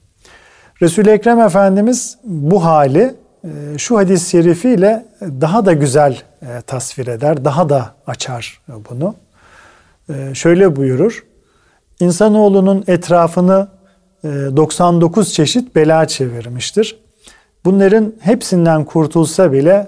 Resul-i 0.82 1.10
Ekrem 1.10 1.40
Efendimiz 1.40 2.18
bu 2.24 2.66
hali 2.66 3.16
e, 3.44 3.78
şu 3.78 3.98
hadis-i 3.98 4.30
şerifiyle 4.30 5.06
daha 5.22 5.66
da 5.66 5.74
güzel 5.74 6.22
e, 6.42 6.62
tasvir 6.62 7.08
eder, 7.08 7.46
daha 7.46 7.70
da 7.70 7.96
açar 8.08 8.62
bunu. 8.90 9.16
Şöyle 10.34 10.76
buyurur, 10.76 11.24
İnsanoğlunun 12.00 12.84
etrafını 12.88 13.68
e, 14.24 14.28
99 14.28 15.34
çeşit 15.34 15.76
bela 15.76 16.08
çevirmiştir. 16.08 17.00
Bunların 17.66 18.14
hepsinden 18.20 18.86
kurtulsa 18.86 19.52
bile 19.52 19.88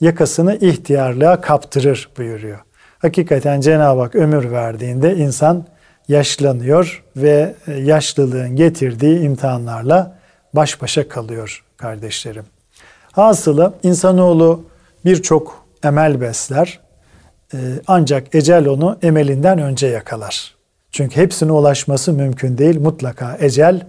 yakasını 0.00 0.56
ihtiyarlığa 0.56 1.40
kaptırır 1.40 2.08
buyuruyor. 2.18 2.58
Hakikaten 2.98 3.60
Cenab-ı 3.60 4.00
Hak 4.00 4.14
ömür 4.14 4.50
verdiğinde 4.50 5.16
insan 5.16 5.64
yaşlanıyor 6.08 7.04
ve 7.16 7.54
e, 7.66 7.72
yaşlılığın 7.72 8.56
getirdiği 8.56 9.20
imtihanlarla 9.20 10.18
baş 10.54 10.82
başa 10.82 11.08
kalıyor 11.08 11.64
kardeşlerim. 11.76 12.44
Hasılı 13.12 13.74
insanoğlu 13.82 14.64
birçok 15.04 15.66
emel 15.84 16.20
besler 16.20 16.80
e, 17.54 17.58
ancak 17.86 18.34
ecel 18.34 18.68
onu 18.68 18.98
emelinden 19.02 19.58
önce 19.58 19.86
yakalar. 19.86 20.54
Çünkü 20.92 21.16
hepsine 21.16 21.52
ulaşması 21.52 22.12
mümkün 22.12 22.58
değil. 22.58 22.80
Mutlaka 22.80 23.36
ecel 23.40 23.86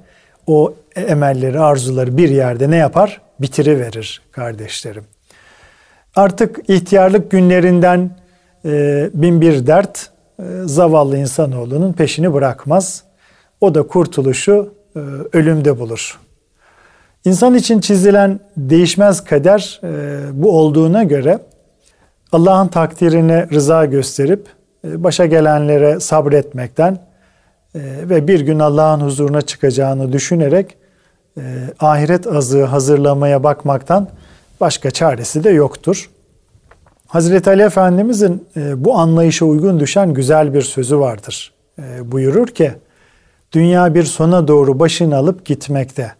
o 0.47 0.73
emelleri, 0.95 1.59
arzuları 1.59 2.17
bir 2.17 2.29
yerde 2.29 2.71
ne 2.71 2.75
yapar? 2.75 3.21
Bitiriverir 3.39 4.21
kardeşlerim. 4.31 5.03
Artık 6.15 6.69
ihtiyarlık 6.69 7.31
günlerinden 7.31 8.09
e, 8.65 9.09
bin 9.13 9.41
bir 9.41 9.67
dert 9.67 10.09
e, 10.39 10.43
zavallı 10.65 11.17
insanoğlunun 11.17 11.93
peşini 11.93 12.33
bırakmaz. 12.33 13.03
O 13.61 13.75
da 13.75 13.83
kurtuluşu 13.83 14.73
e, 14.95 14.99
ölümde 15.33 15.79
bulur. 15.79 16.19
İnsan 17.25 17.55
için 17.55 17.79
çizilen 17.79 18.39
değişmez 18.57 19.23
kader 19.23 19.79
e, 19.83 20.19
bu 20.33 20.59
olduğuna 20.59 21.03
göre 21.03 21.39
Allah'ın 22.31 22.67
takdirine 22.67 23.47
rıza 23.53 23.85
gösterip 23.85 24.47
e, 24.87 25.03
başa 25.03 25.25
gelenlere 25.25 25.99
sabretmekten 25.99 26.99
e, 27.75 27.79
ve 28.09 28.27
bir 28.27 28.39
gün 28.39 28.59
Allah'ın 28.59 29.01
huzuruna 29.01 29.41
çıkacağını 29.41 30.13
düşünerek 30.13 30.77
e, 31.37 31.41
ahiret 31.79 32.27
azığı 32.27 32.63
hazırlamaya 32.63 33.43
bakmaktan 33.43 34.07
Başka 34.61 34.91
çaresi 34.91 35.43
de 35.43 35.49
yoktur. 35.49 36.09
Hazreti 37.07 37.49
Ali 37.49 37.61
Efendimizin 37.61 38.47
e, 38.55 38.85
bu 38.85 38.97
anlayışa 38.97 39.45
uygun 39.45 39.79
düşen 39.79 40.13
güzel 40.13 40.53
bir 40.53 40.61
sözü 40.61 40.99
vardır. 40.99 41.53
E, 41.79 42.11
buyurur 42.11 42.47
ki, 42.47 42.73
dünya 43.51 43.93
bir 43.93 44.03
sona 44.03 44.47
doğru 44.47 44.79
başını 44.79 45.15
alıp 45.15 45.45
gitmekte. 45.45 46.15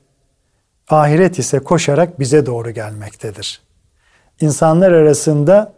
Ahiret 0.89 1.39
ise 1.39 1.60
koşarak 1.60 2.19
bize 2.19 2.45
doğru 2.45 2.71
gelmektedir. 2.71 3.62
İnsanlar 4.41 4.91
arasında 4.91 5.74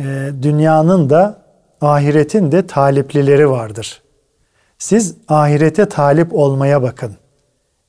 e, 0.00 0.30
dünyanın 0.42 1.10
da 1.10 1.42
ahiretin 1.80 2.52
de 2.52 2.66
taliplileri 2.66 3.50
vardır. 3.50 4.02
Siz 4.78 5.14
ahirete 5.28 5.88
talip 5.88 6.34
olmaya 6.34 6.82
bakın. 6.82 7.16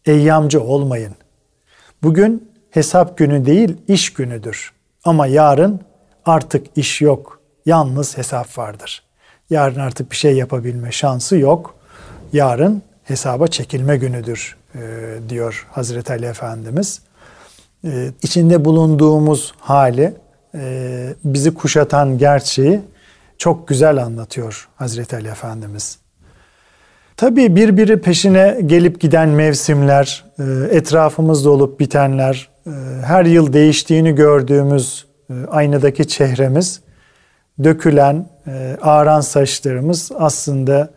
Eyyamcı 0.06 0.64
olmayın. 0.64 1.14
Bugün 2.04 2.49
hesap 2.72 3.18
günü 3.18 3.46
değil 3.46 3.78
iş 3.88 4.14
günüdür. 4.14 4.72
Ama 5.04 5.28
yarın 5.28 5.80
artık 6.26 6.66
iş 6.76 7.02
yok. 7.02 7.40
Yalnız 7.66 8.18
hesap 8.18 8.58
vardır. 8.58 9.04
Yarın 9.50 9.80
artık 9.80 10.12
bir 10.12 10.16
şey 10.16 10.38
yapabilme 10.38 10.92
şansı 10.92 11.38
yok. 11.38 11.76
Yarın 12.34 12.82
hesaba 13.04 13.48
çekilme 13.48 13.98
günüdür 13.98 14.58
e, 14.76 14.80
diyor 15.30 15.68
Hazreti 15.72 16.14
Ali 16.14 16.26
Efendimiz. 16.26 17.02
E, 17.86 18.12
içinde 18.22 18.66
bulunduğumuz 18.66 19.54
hali, 19.60 20.14
e, 20.56 21.14
bizi 21.24 21.54
kuşatan 21.54 22.18
gerçeği 22.18 22.82
çok 23.38 23.68
güzel 23.68 24.04
anlatıyor 24.04 24.70
Hazreti 24.76 25.16
Ali 25.16 25.28
Efendimiz. 25.28 25.98
Tabii 27.18 27.56
birbiri 27.56 28.02
peşine 28.02 28.60
gelip 28.66 29.00
giden 29.00 29.30
mevsimler, 29.30 30.26
etrafımızda 30.72 31.50
olup 31.50 31.80
bitenler, 31.80 32.50
her 33.04 33.26
yıl 33.26 33.54
değiştiğini 33.54 34.16
gördüğümüz 34.16 35.06
e, 35.30 35.34
aynadaki 35.48 36.08
çehremiz, 36.08 36.82
dökülen, 37.64 38.26
ağaran 38.82 39.22
saçlarımız 39.22 40.12
aslında 40.16 40.90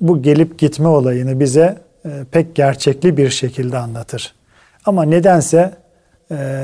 bu 0.00 0.22
gelip 0.22 0.58
gitme 0.58 0.88
olayını 0.88 1.40
bize 1.40 1.78
pek 2.30 2.54
gerçekli 2.54 3.16
bir 3.16 3.30
şekilde 3.30 3.78
anlatır. 3.78 4.34
Ama 4.84 5.04
nedense 5.04 5.74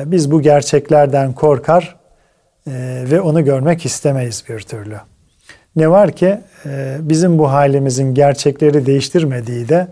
biz 0.07 0.31
bu 0.31 0.43
gerçeklerden 0.43 1.33
korkar 1.33 1.97
ve 3.11 3.21
onu 3.21 3.45
görmek 3.45 3.87
istemeyiz 3.87 4.45
bir 4.49 4.61
türlü. 4.61 4.97
Ne 5.77 5.91
var 5.91 6.13
ki 6.13 6.41
e, 6.67 6.97
bizim 7.01 7.39
bu 7.39 7.51
halimizin 7.51 8.15
gerçekleri 8.15 8.87
değiştirmediği 8.87 9.69
de 9.69 9.89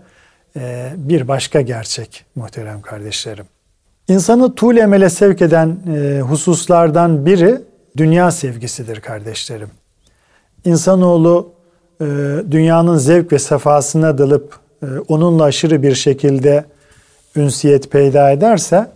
e, 0.55 0.89
bir 0.95 1.27
başka 1.27 1.61
gerçek 1.61 2.25
muhterem 2.35 2.81
kardeşlerim. 2.81 3.45
İnsanı 4.11 4.55
tuğle 4.55 4.81
emele 4.81 5.09
sevk 5.09 5.41
eden 5.41 5.77
e, 5.95 6.21
hususlardan 6.21 7.25
biri 7.25 7.61
dünya 7.97 8.31
sevgisidir 8.31 8.99
kardeşlerim. 8.99 9.69
İnsanoğlu 10.65 11.53
dünyanın 12.51 12.97
zevk 12.97 13.33
ve 13.33 13.39
sefasına 13.39 14.17
dalıp 14.17 14.59
onunla 15.07 15.43
aşırı 15.43 15.83
bir 15.83 15.95
şekilde 15.95 16.65
ünsiyet 17.35 17.91
peyda 17.91 18.31
ederse 18.31 18.87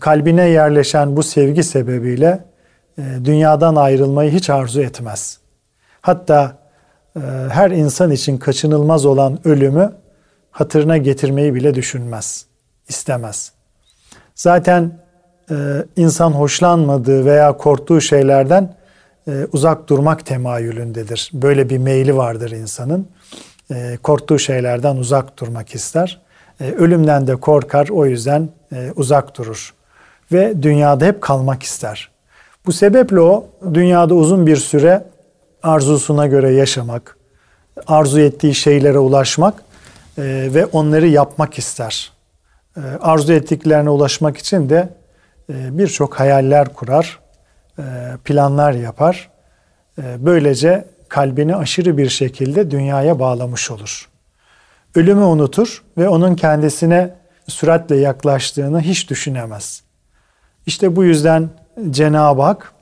kalbine 0.00 0.48
yerleşen 0.48 1.16
bu 1.16 1.22
sevgi 1.22 1.62
sebebiyle 1.62 2.44
dünyadan 3.24 3.76
ayrılmayı 3.76 4.30
hiç 4.30 4.50
arzu 4.50 4.82
etmez. 4.82 5.38
Hatta 6.00 6.58
e, 7.16 7.20
her 7.50 7.70
insan 7.70 8.10
için 8.10 8.38
kaçınılmaz 8.38 9.06
olan 9.06 9.38
ölümü 9.44 9.92
hatırına 10.50 10.96
getirmeyi 10.96 11.54
bile 11.54 11.74
düşünmez, 11.74 12.46
istemez. 12.88 13.55
Zaten 14.36 14.98
e, 15.50 15.54
insan 15.96 16.30
hoşlanmadığı 16.30 17.24
veya 17.24 17.56
korktuğu 17.56 18.00
şeylerden 18.00 18.74
e, 19.28 19.46
uzak 19.52 19.88
durmak 19.88 20.26
temayülündedir. 20.26 21.30
Böyle 21.32 21.70
bir 21.70 21.78
meyli 21.78 22.16
vardır 22.16 22.50
insanın. 22.50 23.08
E, 23.70 23.98
korktuğu 24.02 24.38
şeylerden 24.38 24.96
uzak 24.96 25.38
durmak 25.38 25.74
ister. 25.74 26.20
E, 26.60 26.72
ölümden 26.72 27.26
de 27.26 27.36
korkar, 27.36 27.88
o 27.88 28.06
yüzden 28.06 28.48
e, 28.72 28.92
uzak 28.96 29.38
durur. 29.38 29.74
Ve 30.32 30.62
dünyada 30.62 31.04
hep 31.04 31.20
kalmak 31.20 31.62
ister. 31.62 32.10
Bu 32.66 32.72
sebeple 32.72 33.20
o 33.20 33.46
dünyada 33.74 34.14
uzun 34.14 34.46
bir 34.46 34.56
süre 34.56 35.04
arzusuna 35.62 36.26
göre 36.26 36.52
yaşamak, 36.52 37.16
arzu 37.86 38.20
ettiği 38.20 38.54
şeylere 38.54 38.98
ulaşmak 38.98 39.54
e, 40.18 40.22
ve 40.54 40.66
onları 40.66 41.06
yapmak 41.06 41.58
ister. 41.58 42.15
E, 42.76 42.80
arzu 43.00 43.32
ettiklerine 43.32 43.90
ulaşmak 43.90 44.38
için 44.38 44.68
de 44.68 44.88
e, 45.50 45.78
birçok 45.78 46.20
hayaller 46.20 46.74
kurar, 46.74 47.20
e, 47.78 47.82
planlar 48.24 48.72
yapar. 48.72 49.30
Böylece 50.18 50.84
kalbini 51.08 51.56
aşırı 51.56 51.98
bir 51.98 52.08
şekilde 52.08 52.70
dünyaya 52.70 53.18
bağlamış 53.18 53.70
olur. 53.70 54.08
Ölümü 54.94 55.22
unutur 55.22 55.82
ve 55.98 56.08
onun 56.08 56.34
kendisine 56.34 57.14
süratle 57.48 57.96
yaklaştığını 57.96 58.80
hiç 58.80 59.10
düşünemez. 59.10 59.82
İşte 60.66 60.96
bu 60.96 61.04
yüzden 61.04 61.48
Cenab-ı 61.90 62.42
Hak 62.42 62.72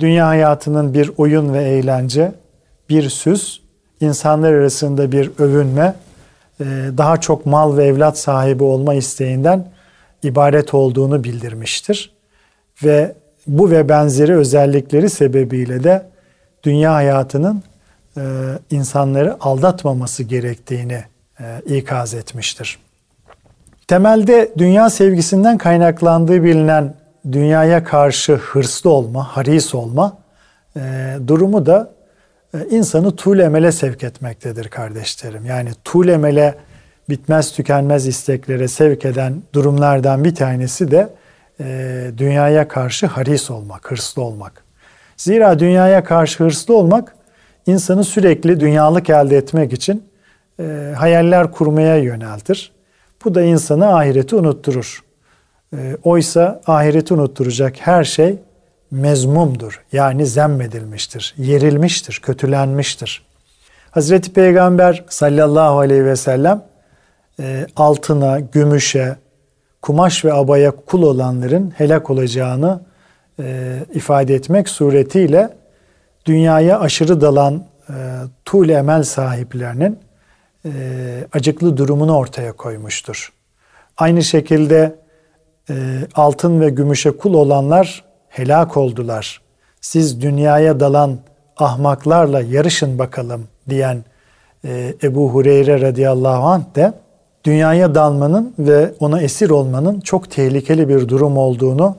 dünya 0.00 0.26
hayatının 0.26 0.94
bir 0.94 1.10
oyun 1.16 1.54
ve 1.54 1.64
eğlence, 1.64 2.32
bir 2.88 3.10
süs, 3.10 3.60
insanlar 4.00 4.52
arasında 4.52 5.12
bir 5.12 5.30
övünme, 5.38 5.94
daha 6.98 7.20
çok 7.20 7.46
mal 7.46 7.76
ve 7.76 7.84
evlat 7.84 8.18
sahibi 8.18 8.64
olma 8.64 8.94
isteğinden 8.94 9.68
ibaret 10.22 10.74
olduğunu 10.74 11.24
bildirmiştir. 11.24 12.12
Ve 12.84 13.14
bu 13.46 13.70
ve 13.70 13.88
benzeri 13.88 14.36
özellikleri 14.36 15.10
sebebiyle 15.10 15.84
de 15.84 16.06
dünya 16.62 16.94
hayatının 16.94 17.62
e, 18.16 18.22
insanları 18.70 19.36
aldatmaması 19.40 20.22
gerektiğini 20.22 21.04
e, 21.40 21.76
ikaz 21.76 22.14
etmiştir. 22.14 22.78
Temelde 23.88 24.52
dünya 24.58 24.90
sevgisinden 24.90 25.58
kaynaklandığı 25.58 26.44
bilinen 26.44 26.94
dünyaya 27.32 27.84
karşı 27.84 28.34
hırslı 28.34 28.90
olma, 28.90 29.36
haris 29.36 29.74
olma 29.74 30.16
e, 30.76 31.16
durumu 31.26 31.66
da 31.66 31.90
e, 31.90 31.97
insanı 32.70 33.16
tuğle 33.16 33.42
emele 33.42 33.72
sevk 33.72 34.04
etmektedir 34.04 34.68
kardeşlerim. 34.68 35.44
Yani 35.44 35.70
tuğle 35.84 36.12
emele 36.12 36.54
bitmez 37.08 37.52
tükenmez 37.52 38.06
isteklere 38.06 38.68
sevk 38.68 39.04
eden 39.04 39.42
durumlardan 39.52 40.24
bir 40.24 40.34
tanesi 40.34 40.90
de 40.90 41.08
e, 41.60 42.10
dünyaya 42.18 42.68
karşı 42.68 43.06
haris 43.06 43.50
olmak, 43.50 43.90
hırslı 43.90 44.22
olmak. 44.22 44.64
Zira 45.16 45.58
dünyaya 45.58 46.04
karşı 46.04 46.44
hırslı 46.44 46.76
olmak 46.76 47.16
insanı 47.66 48.04
sürekli 48.04 48.60
dünyalık 48.60 49.10
elde 49.10 49.36
etmek 49.36 49.72
için 49.72 50.04
e, 50.60 50.94
hayaller 50.96 51.52
kurmaya 51.52 51.96
yöneltir. 51.96 52.72
Bu 53.24 53.34
da 53.34 53.42
insanı 53.42 53.96
ahireti 53.96 54.36
unutturur. 54.36 55.04
E, 55.76 55.96
oysa 56.02 56.60
ahireti 56.66 57.14
unutturacak 57.14 57.76
her 57.78 58.04
şey 58.04 58.38
mezmumdur. 58.90 59.84
Yani 59.92 60.26
zemmedilmiştir, 60.26 61.34
yerilmiştir, 61.38 62.20
kötülenmiştir. 62.22 63.22
Hazreti 63.90 64.32
Peygamber 64.32 65.04
sallallahu 65.08 65.78
aleyhi 65.78 66.04
ve 66.04 66.16
sellem 66.16 66.64
e, 67.40 67.66
altına, 67.76 68.40
gümüşe, 68.40 69.16
kumaş 69.82 70.24
ve 70.24 70.32
abaya 70.32 70.70
kul 70.70 71.02
olanların 71.02 71.72
helak 71.76 72.10
olacağını 72.10 72.80
e, 73.40 73.78
ifade 73.94 74.34
etmek 74.34 74.68
suretiyle 74.68 75.50
dünyaya 76.26 76.80
aşırı 76.80 77.20
dalan 77.20 77.64
e, 77.88 77.94
tuğle 78.44 78.72
emel 78.72 79.02
sahiplerinin 79.02 79.98
e, 80.64 80.70
acıklı 81.32 81.76
durumunu 81.76 82.16
ortaya 82.16 82.52
koymuştur. 82.52 83.32
Aynı 83.96 84.22
şekilde 84.22 84.94
altın 86.14 86.60
ve 86.60 86.70
gümüşe 86.70 87.10
kul 87.10 87.34
olanlar 87.34 88.04
helak 88.38 88.76
oldular. 88.76 89.40
Siz 89.80 90.20
dünyaya 90.20 90.80
dalan 90.80 91.18
ahmaklarla 91.56 92.40
yarışın 92.40 92.98
bakalım 92.98 93.48
diyen 93.68 94.04
e, 94.64 94.94
Ebu 95.02 95.30
Hureyre 95.30 95.80
radıyallahu 95.80 96.46
anh 96.46 96.74
de 96.74 96.92
dünyaya 97.44 97.94
dalmanın 97.94 98.54
ve 98.58 98.92
ona 99.00 99.22
esir 99.22 99.50
olmanın 99.50 100.00
çok 100.00 100.30
tehlikeli 100.30 100.88
bir 100.88 101.08
durum 101.08 101.36
olduğunu 101.36 101.96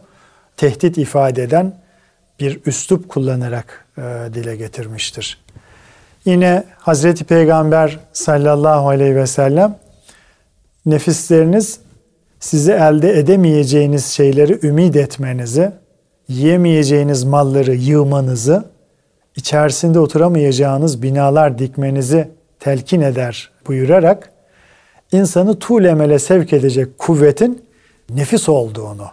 tehdit 0.57 0.97
ifade 0.97 1.43
eden 1.43 1.73
bir 2.39 2.59
üslup 2.65 3.09
kullanarak 3.09 3.85
e, 3.97 4.01
dile 4.33 4.55
getirmiştir. 4.55 5.41
Yine 6.25 6.63
Hazreti 6.77 7.23
Peygamber 7.23 7.99
sallallahu 8.13 8.89
aleyhi 8.89 9.15
ve 9.15 9.27
sellem 9.27 9.75
nefisleriniz 10.85 11.79
sizi 12.39 12.71
elde 12.71 13.19
edemeyeceğiniz 13.19 14.05
şeyleri 14.05 14.67
ümit 14.67 14.95
etmenizi, 14.95 15.71
yiyemeyeceğiniz 16.29 17.23
malları 17.23 17.75
yığmanızı, 17.75 18.65
içerisinde 19.35 19.99
oturamayacağınız 19.99 21.01
binalar 21.01 21.59
dikmenizi 21.59 22.29
telkin 22.59 23.01
eder 23.01 23.51
buyurarak 23.67 24.31
insanı 25.11 25.59
tuğlemele 25.59 26.19
sevk 26.19 26.53
edecek 26.53 26.97
kuvvetin 26.97 27.65
nefis 28.09 28.49
olduğunu, 28.49 29.07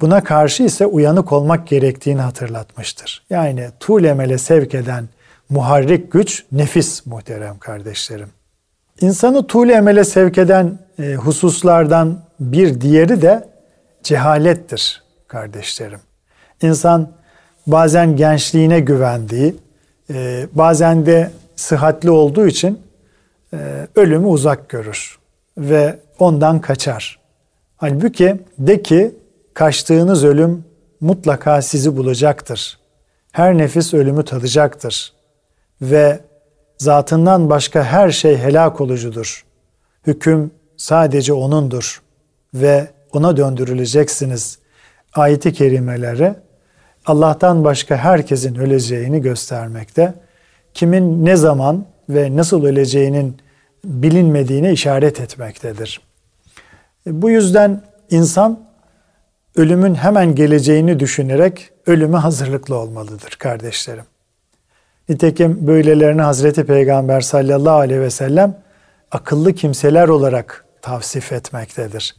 buna 0.00 0.24
karşı 0.24 0.62
ise 0.62 0.86
uyanık 0.86 1.32
olmak 1.32 1.68
gerektiğini 1.68 2.20
hatırlatmıştır. 2.20 3.22
Yani 3.30 3.68
tuğlemele 3.80 4.38
sevk 4.38 4.74
eden 4.74 5.08
muharrik 5.48 6.12
güç 6.12 6.44
nefis 6.52 7.06
muhterem 7.06 7.58
kardeşlerim. 7.58 8.28
İnsanı 9.00 9.46
tuğle 9.46 9.72
emele 9.72 10.04
sevk 10.04 10.38
eden 10.38 10.78
e, 10.98 11.14
hususlardan 11.14 12.22
bir 12.40 12.80
diğeri 12.80 13.22
de 13.22 13.48
cehalettir 14.02 15.02
kardeşlerim. 15.28 16.00
İnsan 16.62 17.12
bazen 17.66 18.16
gençliğine 18.16 18.80
güvendiği, 18.80 19.56
e, 20.10 20.46
bazen 20.52 21.06
de 21.06 21.30
sıhhatli 21.56 22.10
olduğu 22.10 22.46
için 22.46 22.80
e, 23.52 23.56
ölümü 23.94 24.26
uzak 24.26 24.68
görür 24.68 25.18
ve 25.58 25.98
ondan 26.18 26.60
kaçar. 26.60 27.18
Halbuki 27.76 28.40
de 28.58 28.82
ki 28.82 29.14
kaçtığınız 29.54 30.24
ölüm 30.24 30.64
mutlaka 31.00 31.62
sizi 31.62 31.96
bulacaktır. 31.96 32.78
Her 33.32 33.58
nefis 33.58 33.94
ölümü 33.94 34.24
tadacaktır. 34.24 35.12
Ve 35.82 36.20
zatından 36.78 37.50
başka 37.50 37.84
her 37.84 38.10
şey 38.10 38.38
helak 38.38 38.80
olucudur. 38.80 39.44
Hüküm 40.06 40.50
sadece 40.76 41.32
O'nundur 41.32 42.02
ve 42.54 42.88
O'na 43.12 43.36
döndürüleceksiniz. 43.36 44.58
Ayeti 45.14 45.52
kerimeleri 45.52 46.34
Allah'tan 47.10 47.64
başka 47.64 47.96
herkesin 47.96 48.54
öleceğini 48.54 49.20
göstermekte. 49.20 50.14
Kimin 50.74 51.24
ne 51.24 51.36
zaman 51.36 51.84
ve 52.08 52.36
nasıl 52.36 52.64
öleceğinin 52.64 53.36
bilinmediğine 53.84 54.72
işaret 54.72 55.20
etmektedir. 55.20 56.00
Bu 57.06 57.30
yüzden 57.30 57.82
insan 58.10 58.60
ölümün 59.56 59.94
hemen 59.94 60.34
geleceğini 60.34 61.00
düşünerek 61.00 61.70
ölüme 61.86 62.18
hazırlıklı 62.18 62.76
olmalıdır 62.76 63.36
kardeşlerim. 63.38 64.04
Nitekim 65.08 65.66
böylelerini 65.66 66.22
Hazreti 66.22 66.64
Peygamber 66.64 67.20
sallallahu 67.20 67.78
aleyhi 67.78 68.00
ve 68.00 68.10
sellem 68.10 68.56
akıllı 69.10 69.54
kimseler 69.54 70.08
olarak 70.08 70.64
tavsif 70.82 71.32
etmektedir. 71.32 72.16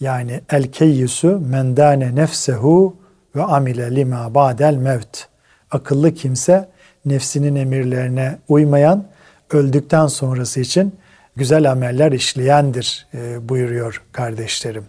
Yani 0.00 0.40
el 0.50 0.72
keyyüsü 0.72 1.28
mendane 1.28 2.14
nefsehu 2.14 2.96
ve 3.36 3.42
amile 3.42 3.96
lima 3.96 4.34
ba'del 4.34 4.74
mevt. 4.74 5.26
Akıllı 5.70 6.14
kimse 6.14 6.68
nefsinin 7.06 7.54
emirlerine 7.56 8.38
uymayan, 8.48 9.04
öldükten 9.50 10.06
sonrası 10.06 10.60
için 10.60 10.94
güzel 11.36 11.70
ameller 11.70 12.12
işleyendir 12.12 13.06
e, 13.14 13.48
buyuruyor 13.48 14.02
kardeşlerim. 14.12 14.84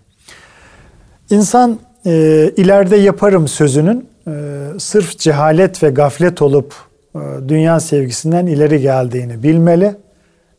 İnsan 1.29 1.79
e, 2.05 2.11
ileride 2.57 2.95
yaparım 2.95 3.47
sözünün 3.47 4.09
e, 4.27 4.31
sırf 4.79 5.19
cehalet 5.19 5.83
ve 5.83 5.89
gaflet 5.89 6.41
olup 6.41 6.73
dünya 7.47 7.79
sevgisinden 7.79 8.45
ileri 8.45 8.81
geldiğini 8.81 9.43
bilmeli 9.43 9.95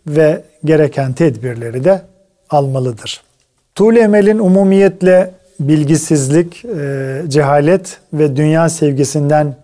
ve 0.07 0.43
gereken 0.65 1.13
tedbirleri 1.13 1.85
de 1.85 2.03
almalıdır. 2.51 3.23
Tuğle 3.75 4.01
emelin 4.01 4.39
umumiyetle 4.39 5.35
bilgisizlik, 5.61 6.65
e, 6.65 7.23
cehalet 7.29 8.01
ve 8.13 8.37
dünya 8.37 8.69
sevgisinden 8.69 9.57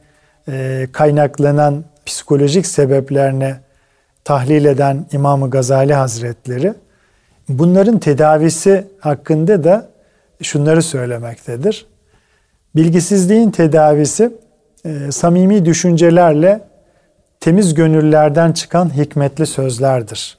e, 0.48 0.86
kaynaklanan 0.92 1.84
psikolojik 2.06 2.66
sebeplerine 2.66 3.56
tahlil 4.24 4.64
eden 4.64 5.06
İmam 5.12 5.50
Gazali 5.50 5.94
Hazretleri 5.94 6.74
bunların 7.48 7.98
tedavisi 7.98 8.86
hakkında 9.00 9.64
da 9.64 9.88
şunları 10.42 10.82
söylemektedir. 10.82 11.86
Bilgisizliğin 12.76 13.50
tedavisi 13.50 14.32
e, 14.84 15.12
samimi 15.12 15.64
düşüncelerle 15.64 16.60
temiz 17.40 17.74
gönüllerden 17.74 18.52
çıkan 18.52 18.96
hikmetli 18.96 19.46
sözlerdir. 19.46 20.38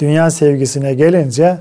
Dünya 0.00 0.30
sevgisine 0.30 0.94
gelince 0.94 1.58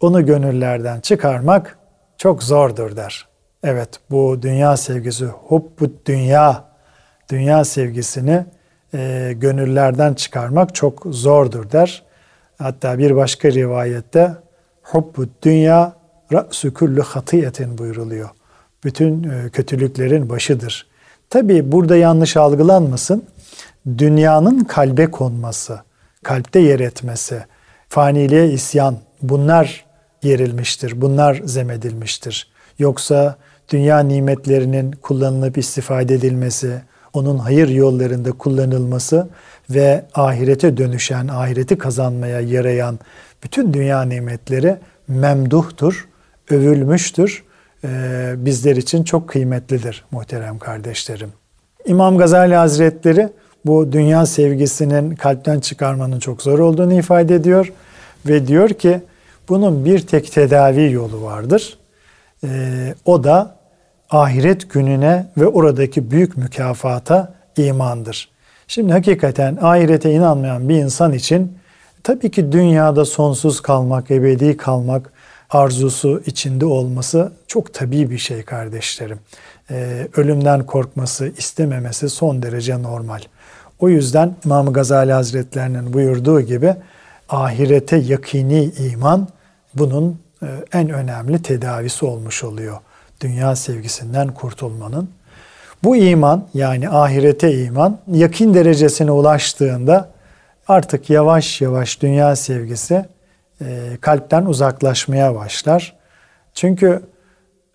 onu 0.00 0.26
gönüllerden 0.26 1.00
çıkarmak 1.00 1.78
çok 2.22 2.42
zordur 2.42 2.96
der. 2.96 3.26
Evet 3.64 3.88
bu 4.10 4.42
dünya 4.42 4.76
sevgisi, 4.76 5.24
hubbu 5.24 5.92
dünya, 6.06 6.64
dünya 7.30 7.64
sevgisini 7.64 8.44
e, 8.94 9.32
gönüllerden 9.36 10.14
çıkarmak 10.14 10.74
çok 10.74 11.06
zordur 11.10 11.70
der. 11.70 12.02
Hatta 12.58 12.98
bir 12.98 13.16
başka 13.16 13.52
rivayette 13.52 14.32
hubbu 14.82 15.26
dünya 15.42 15.92
ra'su 16.32 16.74
kullu 16.74 17.02
hatiyetin 17.02 17.78
buyruluyor. 17.78 18.28
Bütün 18.84 19.22
e, 19.22 19.50
kötülüklerin 19.50 20.30
başıdır. 20.30 20.86
Tabi 21.30 21.72
burada 21.72 21.96
yanlış 21.96 22.36
algılanmasın. 22.36 23.24
Dünyanın 23.98 24.60
kalbe 24.64 25.10
konması, 25.10 25.80
kalpte 26.22 26.60
yer 26.60 26.80
etmesi, 26.80 27.44
faniliğe 27.88 28.48
isyan 28.48 28.96
bunlar 29.22 29.91
yerilmiştir. 30.22 31.00
Bunlar 31.00 31.40
zemedilmiştir. 31.44 32.48
Yoksa 32.78 33.36
dünya 33.72 33.98
nimetlerinin 33.98 34.92
kullanılıp 34.92 35.58
istifade 35.58 36.14
edilmesi, 36.14 36.82
onun 37.12 37.38
hayır 37.38 37.68
yollarında 37.68 38.32
kullanılması 38.32 39.28
ve 39.70 40.04
ahirete 40.14 40.76
dönüşen, 40.76 41.28
ahireti 41.28 41.78
kazanmaya 41.78 42.40
yarayan 42.40 42.98
bütün 43.44 43.74
dünya 43.74 44.02
nimetleri 44.02 44.76
memduhtur, 45.08 46.08
övülmüştür. 46.50 47.44
Ee, 47.84 48.34
bizler 48.36 48.76
için 48.76 49.04
çok 49.04 49.28
kıymetlidir 49.28 50.04
muhterem 50.10 50.58
kardeşlerim. 50.58 51.32
İmam 51.86 52.18
Gazali 52.18 52.54
Hazretleri 52.54 53.28
bu 53.64 53.92
dünya 53.92 54.26
sevgisinin 54.26 55.14
kalpten 55.14 55.60
çıkarmanın 55.60 56.18
çok 56.18 56.42
zor 56.42 56.58
olduğunu 56.58 56.92
ifade 56.92 57.34
ediyor 57.34 57.72
ve 58.26 58.46
diyor 58.46 58.68
ki 58.68 59.00
bunun 59.48 59.84
bir 59.84 60.06
tek 60.06 60.32
tedavi 60.32 60.92
yolu 60.92 61.22
vardır. 61.22 61.78
Ee, 62.44 62.94
o 63.04 63.24
da 63.24 63.56
ahiret 64.10 64.70
gününe 64.70 65.26
ve 65.36 65.46
oradaki 65.46 66.10
büyük 66.10 66.36
mükafata 66.36 67.34
imandır. 67.56 68.28
Şimdi 68.68 68.92
hakikaten 68.92 69.58
ahirete 69.60 70.12
inanmayan 70.12 70.68
bir 70.68 70.76
insan 70.76 71.12
için 71.12 71.58
tabii 72.02 72.30
ki 72.30 72.52
dünyada 72.52 73.04
sonsuz 73.04 73.60
kalmak, 73.60 74.10
ebedi 74.10 74.56
kalmak 74.56 75.12
arzusu 75.50 76.22
içinde 76.26 76.66
olması 76.66 77.32
çok 77.46 77.74
tabii 77.74 78.10
bir 78.10 78.18
şey 78.18 78.42
kardeşlerim. 78.42 79.18
Ee, 79.70 80.08
ölümden 80.16 80.66
korkması, 80.66 81.32
istememesi 81.38 82.08
son 82.08 82.42
derece 82.42 82.82
normal. 82.82 83.20
O 83.80 83.88
yüzden 83.88 84.34
İmam 84.44 84.72
Gazali 84.72 85.12
Hazretlerinin 85.12 85.92
buyurduğu 85.92 86.40
gibi 86.40 86.74
ahirete 87.32 87.96
yakini 87.96 88.64
iman 88.64 89.28
bunun 89.74 90.20
e, 90.42 90.46
en 90.72 90.90
önemli 90.90 91.42
tedavisi 91.42 92.04
olmuş 92.04 92.44
oluyor. 92.44 92.78
Dünya 93.20 93.56
sevgisinden 93.56 94.28
kurtulmanın. 94.28 95.10
Bu 95.84 95.96
iman 95.96 96.48
yani 96.54 96.90
ahirete 96.90 97.64
iman 97.64 97.98
yakin 98.12 98.54
derecesine 98.54 99.10
ulaştığında 99.10 100.10
artık 100.68 101.10
yavaş 101.10 101.60
yavaş 101.60 102.02
dünya 102.02 102.36
sevgisi 102.36 103.04
e, 103.60 103.96
kalpten 104.00 104.44
uzaklaşmaya 104.44 105.34
başlar. 105.34 105.96
Çünkü 106.54 107.02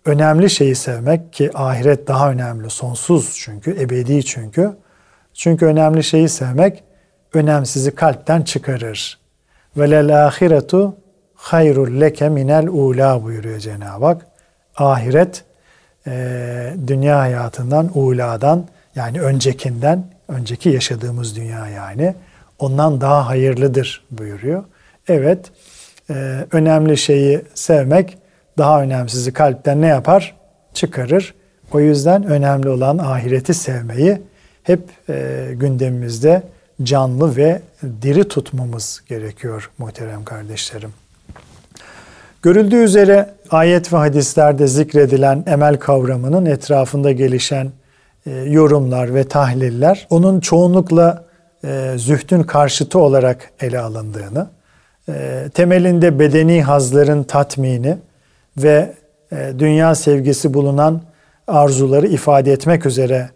önemli 0.04 0.50
şeyi 0.50 0.74
sevmek 0.74 1.32
ki 1.32 1.50
ahiret 1.54 2.08
daha 2.08 2.30
önemli, 2.30 2.70
sonsuz 2.70 3.34
çünkü, 3.36 3.70
ebedi 3.70 4.24
çünkü. 4.24 4.76
Çünkü 5.34 5.66
önemli 5.66 6.04
şeyi 6.04 6.28
sevmek 6.28 6.84
önemsizi 7.34 7.94
kalpten 7.94 8.42
çıkarır. 8.42 9.18
Ve 9.78 9.90
lel 9.90 10.26
ahiretu 10.26 10.96
hayrul 11.34 12.00
leke 12.00 12.28
minel 12.28 12.68
ula 12.68 13.24
buyuruyor 13.24 13.58
Cenab-ı 13.58 14.04
Hak. 14.04 14.26
Ahiret 14.76 15.44
e, 16.06 16.74
dünya 16.86 17.18
hayatından, 17.18 17.90
uladan 17.94 18.66
yani 18.94 19.20
öncekinden, 19.20 20.04
önceki 20.28 20.68
yaşadığımız 20.68 21.36
dünya 21.36 21.68
yani 21.68 22.14
ondan 22.58 23.00
daha 23.00 23.26
hayırlıdır 23.26 24.04
buyuruyor. 24.10 24.64
Evet, 25.08 25.50
e, 26.10 26.14
önemli 26.52 26.96
şeyi 26.96 27.42
sevmek 27.54 28.18
daha 28.58 28.82
önemsizi 28.82 29.32
kalpten 29.32 29.80
ne 29.80 29.86
yapar? 29.86 30.36
Çıkarır. 30.74 31.34
O 31.72 31.80
yüzden 31.80 32.24
önemli 32.24 32.68
olan 32.68 32.98
ahireti 32.98 33.54
sevmeyi 33.54 34.22
hep 34.62 34.80
e, 35.08 35.46
gündemimizde 35.52 36.42
canlı 36.82 37.36
ve 37.36 37.62
diri 38.02 38.28
tutmamız 38.28 39.02
gerekiyor 39.08 39.70
muhterem 39.78 40.24
kardeşlerim. 40.24 40.92
Görüldüğü 42.42 42.76
üzere 42.76 43.34
ayet 43.50 43.92
ve 43.92 43.96
hadislerde 43.96 44.66
zikredilen 44.66 45.44
emel 45.46 45.76
kavramının 45.76 46.46
etrafında 46.46 47.12
gelişen 47.12 47.70
e, 48.26 48.30
yorumlar 48.30 49.14
ve 49.14 49.24
tahliller 49.24 50.06
onun 50.10 50.40
çoğunlukla 50.40 51.24
e, 51.64 51.92
zühdün 51.96 52.42
karşıtı 52.42 52.98
olarak 52.98 53.50
ele 53.60 53.78
alındığını, 53.78 54.46
e, 55.08 55.44
temelinde 55.54 56.18
bedeni 56.18 56.62
hazların 56.62 57.22
tatmini 57.22 57.96
ve 58.56 58.94
dünya 59.58 59.94
sevgisi 59.94 60.54
bulunan 60.54 61.02
arzuları 61.46 62.06
ifade 62.06 62.52
etmek 62.52 62.86
üzere 62.86 63.30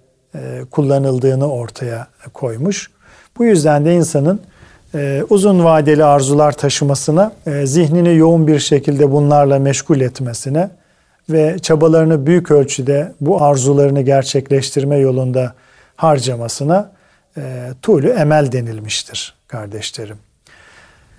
kullanıldığını 0.71 1.53
ortaya 1.53 2.07
koymuş. 2.33 2.91
Bu 3.39 3.45
yüzden 3.45 3.85
de 3.85 3.95
insanın 3.95 4.41
e, 4.95 5.23
uzun 5.31 5.65
vadeli 5.65 6.05
arzular 6.05 6.53
taşımasına, 6.53 7.33
e, 7.47 7.67
zihnini 7.67 8.17
yoğun 8.17 8.47
bir 8.47 8.59
şekilde 8.59 9.13
bunlarla 9.13 9.59
meşgul 9.59 10.01
etmesine 10.01 10.71
ve 11.31 11.59
çabalarını 11.59 12.27
büyük 12.27 12.51
ölçüde 12.51 13.13
bu 13.21 13.43
arzularını 13.43 14.01
gerçekleştirme 14.03 14.97
yolunda 14.97 15.55
harcamasına 15.97 16.93
e, 17.37 17.71
tuğlu 17.83 18.09
emel 18.09 18.53
denilmiştir 18.53 19.35
kardeşlerim. 19.49 20.17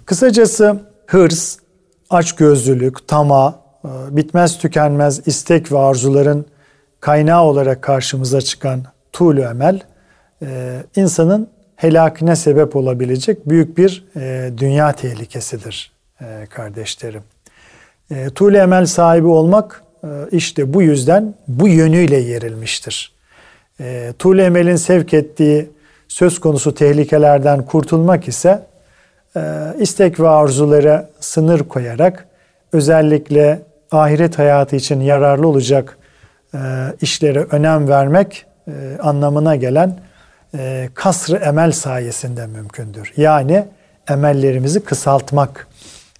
Kısacası 0.05 0.79
hırs, 1.07 1.57
açgözlülük, 2.09 3.07
tama, 3.07 3.63
bitmez 4.09 4.57
tükenmez 4.57 5.27
istek 5.27 5.71
ve 5.71 5.79
arzuların 5.79 6.45
kaynağı 6.99 7.43
olarak 7.43 7.81
karşımıza 7.81 8.41
çıkan 8.41 8.83
tuğlu 9.11 9.41
emel 9.41 9.79
e, 10.41 10.77
insanın 10.95 11.47
helakine 11.75 12.35
sebep 12.35 12.75
olabilecek 12.75 13.49
büyük 13.49 13.77
bir 13.77 14.05
e, 14.15 14.51
dünya 14.57 14.91
tehlikesidir 14.91 15.91
e, 16.21 16.45
kardeşlerim. 16.49 17.21
E, 18.11 18.29
tuğlu 18.29 18.57
emel 18.57 18.85
sahibi 18.85 19.27
olmak 19.27 19.83
e, 20.03 20.07
işte 20.31 20.73
bu 20.73 20.81
yüzden 20.81 21.33
bu 21.47 21.67
yönüyle 21.67 22.17
yerilmiştir. 22.17 23.13
E, 23.79 24.13
tuğlu 24.19 24.41
emelin 24.41 24.75
sevk 24.75 25.13
ettiği 25.13 25.69
söz 26.07 26.39
konusu 26.39 26.75
tehlikelerden 26.75 27.65
kurtulmak 27.65 28.27
ise 28.27 28.63
e, 29.35 29.41
istek 29.79 30.19
ve 30.19 30.29
arzulara 30.29 31.09
sınır 31.19 31.59
koyarak 31.59 32.27
özellikle 32.73 33.61
ahiret 33.91 34.39
hayatı 34.39 34.75
için 34.75 34.99
yararlı 34.99 35.47
olacak 35.47 35.97
e, 36.53 36.59
işlere 37.01 37.39
önem 37.51 37.87
vermek 37.87 38.45
e, 38.67 38.71
anlamına 39.01 39.55
gelen 39.55 39.99
e, 40.57 40.89
kasrı 40.93 41.35
emel 41.35 41.71
sayesinde 41.71 42.47
mümkündür. 42.47 43.13
Yani 43.17 43.65
emellerimizi 44.09 44.79
kısaltmak, 44.79 45.67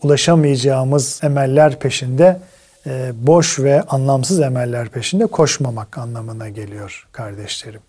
ulaşamayacağımız 0.03 1.19
emeller 1.23 1.79
peşinde 1.79 2.39
e, 2.87 3.11
boş 3.15 3.59
ve 3.59 3.81
anlamsız 3.81 4.39
emeller 4.39 4.89
peşinde 4.89 5.25
koşmamak 5.25 5.97
anlamına 5.97 6.49
geliyor 6.49 7.07
kardeşlerim. 7.11 7.81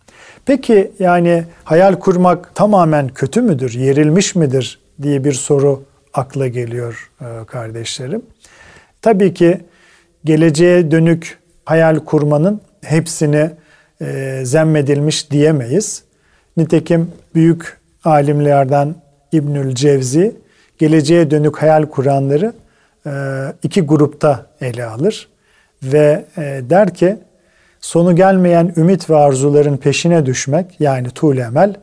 Peki 0.46 0.92
yani 0.98 1.44
hayal 1.64 1.94
kurmak 1.94 2.54
tamamen 2.54 3.08
kötü 3.08 3.42
müdür, 3.42 3.72
yerilmiş 3.72 4.34
midir 4.34 4.80
diye 5.02 5.24
bir 5.24 5.32
soru 5.32 5.84
akla 6.14 6.46
geliyor 6.46 7.10
e, 7.20 7.44
kardeşlerim. 7.46 8.22
Tabii 9.02 9.34
ki 9.34 9.60
geleceğe 10.24 10.90
dönük 10.90 11.38
hayal 11.64 11.98
kurmanın 11.98 12.60
hepsini 12.82 13.50
zemmedilmiş 14.42 15.30
diyemeyiz. 15.30 16.03
Nitekim 16.56 17.12
büyük 17.34 17.80
alimlerden 18.04 18.94
İbnül 19.32 19.74
Cevzi 19.74 20.36
geleceğe 20.78 21.30
dönük 21.30 21.62
hayal 21.62 21.86
kuranları 21.86 22.52
e, 23.06 23.12
iki 23.62 23.80
grupta 23.80 24.46
ele 24.60 24.84
alır 24.84 25.28
ve 25.82 26.24
e, 26.36 26.42
der 26.70 26.94
ki 26.94 27.16
sonu 27.80 28.16
gelmeyen 28.16 28.72
ümit 28.76 29.10
ve 29.10 29.16
arzuların 29.16 29.76
peşine 29.76 30.26
düşmek 30.26 30.80
yani 30.80 31.10
tuğle 31.10 31.40
emel 31.40 31.74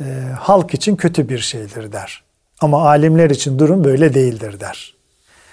e, 0.00 0.04
halk 0.38 0.74
için 0.74 0.96
kötü 0.96 1.28
bir 1.28 1.38
şeydir 1.38 1.92
der. 1.92 2.22
Ama 2.60 2.88
alimler 2.88 3.30
için 3.30 3.58
durum 3.58 3.84
böyle 3.84 4.14
değildir 4.14 4.60
der. 4.60 4.94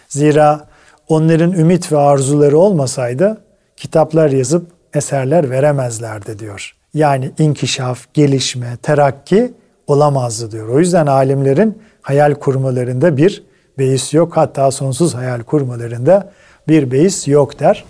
Zira 0.07 0.67
onların 1.07 1.51
ümit 1.51 1.91
ve 1.91 1.97
arzuları 1.97 2.57
olmasaydı 2.57 3.41
kitaplar 3.77 4.29
yazıp 4.29 4.71
eserler 4.93 5.49
veremezlerdi 5.49 6.39
diyor. 6.39 6.75
Yani 6.93 7.31
inkişaf, 7.39 8.13
gelişme, 8.13 8.77
terakki 8.81 9.53
olamazdı 9.87 10.51
diyor. 10.51 10.69
O 10.69 10.79
yüzden 10.79 11.07
alimlerin 11.07 11.81
hayal 12.01 12.33
kurmalarında 12.33 13.17
bir 13.17 13.43
beis 13.77 14.13
yok. 14.13 14.37
Hatta 14.37 14.71
sonsuz 14.71 15.15
hayal 15.15 15.43
kurmalarında 15.43 16.31
bir 16.67 16.91
beis 16.91 17.27
yok 17.27 17.59
der. 17.59 17.85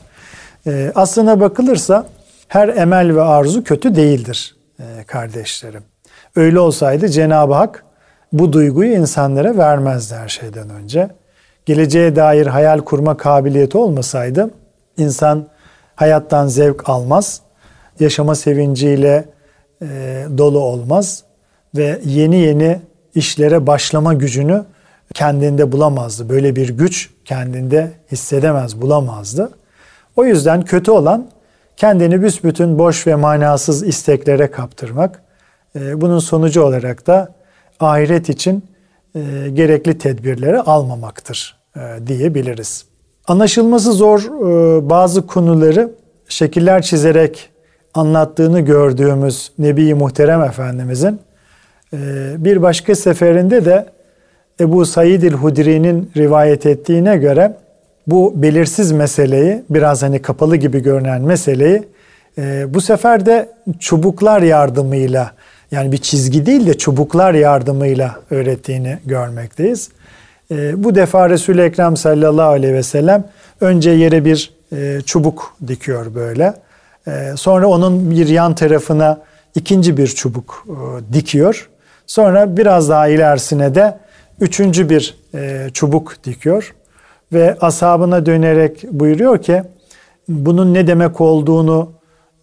E, 0.68 0.92
aslına 0.96 1.40
bakılırsa 1.40 2.06
her 2.48 2.68
emel 2.68 3.16
ve 3.16 3.22
arzu 3.22 3.64
kötü 3.64 3.96
değildir 3.96 4.56
e, 4.80 5.04
kardeşlerim. 5.04 5.84
Öyle 6.36 6.60
olsaydı 6.60 7.10
Cenab-ı 7.10 7.54
Hak 7.54 7.84
bu 8.34 8.54
duyguyu 8.54 8.94
insanlara 8.94 9.58
vermezdi 9.58 10.16
her 10.16 10.30
şeyden 10.30 10.70
önce. 10.70 11.10
Geleceğe 11.66 12.16
dair 12.16 12.48
hayal 12.48 12.80
kurma 12.80 13.18
kabiliyeti 13.18 13.78
olmasaydı 13.78 14.50
insan 14.98 15.48
hayattan 15.96 16.48
zevk 16.48 16.90
almaz, 16.90 17.42
yaşama 18.00 18.36
sevinciyle 18.36 19.26
e, 19.82 20.26
dolu 20.38 20.60
olmaz 20.60 21.24
ve 21.76 22.00
yeni 22.06 22.36
yeni 22.36 22.80
işlere 23.16 23.68
başlama 23.68 24.14
gücünü 24.14 24.64
kendinde 25.14 25.72
bulamazdı. 25.72 26.30
Böyle 26.30 26.56
bir 26.56 26.70
güç 26.70 27.10
kendinde 27.26 27.92
hissedemez, 28.12 28.82
bulamazdı. 28.82 29.52
O 30.16 30.26
yüzden 30.26 30.62
kötü 30.62 30.92
olan 30.92 31.28
kendini 31.78 32.22
büsbütün 32.22 32.80
boş 32.80 33.08
ve 33.08 33.16
manasız 33.16 33.84
isteklere 33.84 34.52
kaptırmak. 34.52 35.24
E, 35.76 36.02
bunun 36.02 36.20
sonucu 36.20 36.64
olarak 36.64 37.08
da 37.08 37.36
ahiret 37.80 38.30
için 38.30 38.66
e, 39.16 39.20
gerekli 39.54 39.98
tedbirleri 39.98 40.60
almamaktır 40.60 41.58
e, 41.76 42.08
diyebiliriz. 42.08 42.86
Anlaşılması 43.28 43.94
zor 43.94 44.22
bazı 44.90 45.28
konuları 45.28 45.92
şekiller 46.28 46.82
çizerek 46.82 47.51
anlattığını 47.94 48.60
gördüğümüz 48.60 49.52
Nebi 49.60 49.94
Muhterem 49.94 50.44
Efendimizin 50.44 51.20
bir 52.38 52.62
başka 52.62 52.96
seferinde 52.96 53.66
de 53.66 53.86
Ebu 54.60 54.86
Said 54.86 55.24
el-Hudri'nin 55.24 56.12
rivayet 56.18 56.66
ettiğine 56.66 57.18
göre 57.18 57.58
bu 58.08 58.34
belirsiz 58.36 58.92
meseleyi 58.92 59.64
biraz 59.70 60.04
hani 60.04 60.22
kapalı 60.22 60.56
gibi 60.56 60.84
görünen 60.84 61.22
meseleyi 61.22 61.84
e, 62.38 62.74
bu 62.74 62.82
sefer 62.82 63.26
de 63.26 63.50
çubuklar 63.80 64.42
yardımıyla 64.42 65.32
yani 65.72 65.92
bir 65.92 65.98
çizgi 65.98 66.46
değil 66.46 66.68
de 66.68 66.74
çubuklar 66.74 67.34
yardımıyla 67.34 68.16
öğrettiğini 68.30 68.98
görmekteyiz. 69.06 69.90
E, 70.52 70.84
bu 70.84 70.96
defa 70.96 71.30
Resul-i 71.30 71.62
Ekrem 71.62 71.98
sallallahu 71.98 72.50
aleyhi 72.50 72.74
ve 72.74 72.84
sellem 72.84 73.24
önce 73.62 73.90
yere 73.90 74.26
bir 74.26 74.54
e, 74.76 75.02
çubuk 75.06 75.56
dikiyor 75.68 76.16
böyle. 76.16 76.54
E, 77.08 77.34
sonra 77.36 77.68
onun 77.68 78.12
bir 78.12 78.28
yan 78.28 78.56
tarafına 78.56 79.22
ikinci 79.56 79.98
bir 79.98 80.08
çubuk 80.08 80.68
e, 80.68 81.14
dikiyor. 81.14 81.70
Sonra 82.08 82.58
biraz 82.58 82.90
daha 82.90 83.08
ilerisine 83.08 83.76
de 83.76 84.00
üçüncü 84.40 84.90
bir 84.90 85.18
e, 85.34 85.70
çubuk 85.74 86.24
dikiyor 86.24 86.76
ve 87.34 87.58
ashabına 87.62 88.26
dönerek 88.26 88.84
buyuruyor 88.92 89.42
ki 89.42 89.64
bunun 90.30 90.74
ne 90.74 90.88
demek 90.88 91.22
olduğunu 91.22 91.92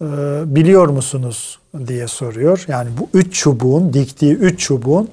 e, 0.01 0.07
biliyor 0.44 0.88
musunuz 0.88 1.59
diye 1.87 2.09
soruyor. 2.09 2.64
Yani 2.68 2.88
bu 3.01 3.09
üç 3.14 3.35
çubuğun 3.35 3.92
diktiği 3.92 4.35
üç 4.35 4.61
çubuğun 4.61 5.09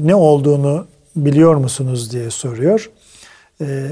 ne 0.00 0.14
olduğunu 0.14 0.86
biliyor 1.16 1.54
musunuz 1.54 2.12
diye 2.12 2.30
soruyor. 2.30 2.90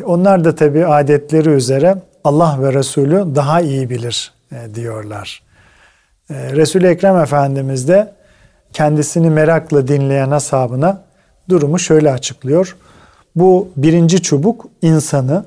Onlar 0.04 0.44
da 0.44 0.54
tabi 0.54 0.86
adetleri 0.86 1.48
üzere 1.48 1.96
Allah 2.24 2.58
ve 2.62 2.72
Resulü 2.72 3.26
daha 3.34 3.60
iyi 3.60 3.90
bilir 3.90 4.32
diyorlar. 4.74 5.42
E, 6.30 6.34
Resul-i 6.34 6.86
Ekrem 6.86 7.16
Efendimiz 7.16 7.88
de 7.88 8.12
kendisini 8.72 9.30
merakla 9.30 9.88
dinleyen 9.88 10.30
ashabına 10.30 11.02
durumu 11.48 11.78
şöyle 11.78 12.12
açıklıyor. 12.12 12.76
Bu 13.36 13.68
birinci 13.76 14.22
çubuk 14.22 14.66
insanı, 14.82 15.44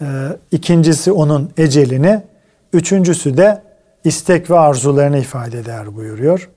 e, 0.00 0.06
ikincisi 0.50 1.12
onun 1.12 1.50
ecelini, 1.56 2.22
üçüncüsü 2.72 3.36
de 3.36 3.62
istek 4.04 4.50
ve 4.50 4.58
arzularını 4.58 5.18
ifade 5.18 5.58
eder 5.58 5.96
buyuruyor. 5.96 6.50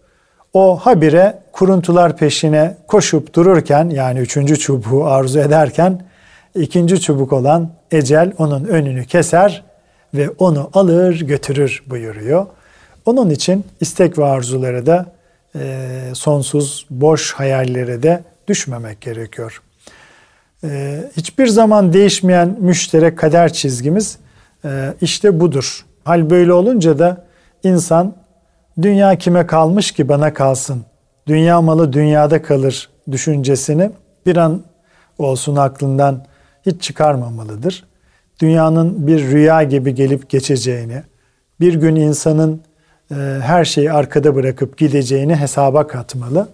O 0.53 0.77
habire 0.77 1.39
kuruntular 1.51 2.17
peşine 2.17 2.77
koşup 2.88 3.34
dururken 3.36 3.89
yani 3.89 4.19
üçüncü 4.19 4.60
çubuğu 4.60 5.06
arzu 5.06 5.39
ederken 5.39 6.01
ikinci 6.56 7.01
çubuk 7.01 7.34
olan 7.34 7.69
ecel 7.91 8.34
onun 8.38 8.65
önünü 8.65 9.06
keser 9.06 9.63
ve 10.13 10.30
onu 10.30 10.69
alır 10.73 11.19
götürür 11.19 11.84
buyuruyor. 11.88 12.45
Onun 13.06 13.30
için 13.30 13.65
istek 13.82 14.17
ve 14.17 14.26
arzuları 14.26 14.86
da 14.86 15.06
e, 15.56 15.89
sonsuz 16.13 16.86
boş 16.89 17.34
hayallere 17.34 18.04
de 18.04 18.23
düşmemek 18.47 19.02
gerekiyor. 19.02 19.62
Ee, 20.63 21.12
hiçbir 21.17 21.47
zaman 21.47 21.93
değişmeyen 21.93 22.58
müşterek 22.60 23.17
kader 23.17 23.54
çizgimiz 23.54 24.17
e, 24.65 24.93
işte 25.02 25.39
budur. 25.39 25.86
Hal 26.04 26.30
böyle 26.30 26.54
olunca 26.54 26.99
da 26.99 27.26
insan 27.63 28.15
dünya 28.82 29.15
kime 29.15 29.47
kalmış 29.47 29.91
ki 29.91 30.10
bana 30.10 30.34
kalsın, 30.34 30.84
dünya 31.28 31.62
malı 31.62 31.93
dünyada 31.93 32.41
kalır 32.41 32.89
düşüncesini 33.12 33.91
bir 34.26 34.38
an 34.38 34.62
olsun 35.17 35.56
aklından 35.56 36.26
hiç 36.65 36.82
çıkarmamalıdır. 36.82 37.84
Dünyanın 38.39 39.08
bir 39.08 39.32
rüya 39.32 39.63
gibi 39.63 39.96
gelip 39.96 40.30
geçeceğini, 40.30 41.04
bir 41.60 41.74
gün 41.74 41.96
insanın 41.96 42.62
e, 43.12 43.15
her 43.41 43.65
şeyi 43.65 43.91
arkada 43.91 44.36
bırakıp 44.36 44.78
gideceğini 44.78 45.36
hesaba 45.36 45.88
katmalı. 45.88 46.48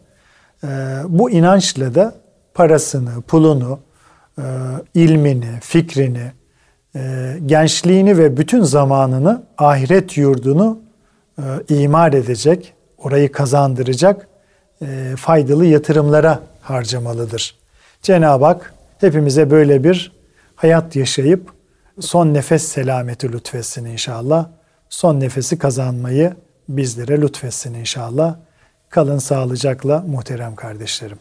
E, 0.64 0.68
bu 1.08 1.32
inançla 1.32 1.96
da 1.96 2.16
parasını, 2.54 3.22
pulunu, 3.22 3.80
e, 4.38 4.44
ilmini, 4.94 5.60
fikrini, 5.62 6.32
gençliğini 7.46 8.18
ve 8.18 8.38
bütün 8.38 8.64
zamanını 8.64 9.44
ahiret 9.58 10.18
yurdunu 10.18 10.80
imar 11.70 12.14
edecek, 12.14 12.74
orayı 12.98 13.32
kazandıracak 13.32 14.28
faydalı 15.16 15.66
yatırımlara 15.66 16.40
harcamalıdır. 16.62 17.56
Cenab-ı 18.02 18.46
Hak 18.46 18.74
hepimize 18.98 19.52
böyle 19.52 19.84
bir 19.84 20.12
hayat 20.56 20.96
yaşayıp 20.96 21.54
son 22.02 22.34
nefes 22.34 22.64
selameti 22.64 23.32
lütfetsin 23.32 23.86
inşallah. 23.86 24.50
Son 24.90 25.20
nefesi 25.20 25.58
kazanmayı 25.58 26.36
bizlere 26.70 27.22
lütfetsin 27.22 27.74
inşallah. 27.74 28.36
Kalın 28.90 29.18
sağlıcakla 29.18 30.02
muhterem 30.08 30.56
kardeşlerim. 30.56 31.20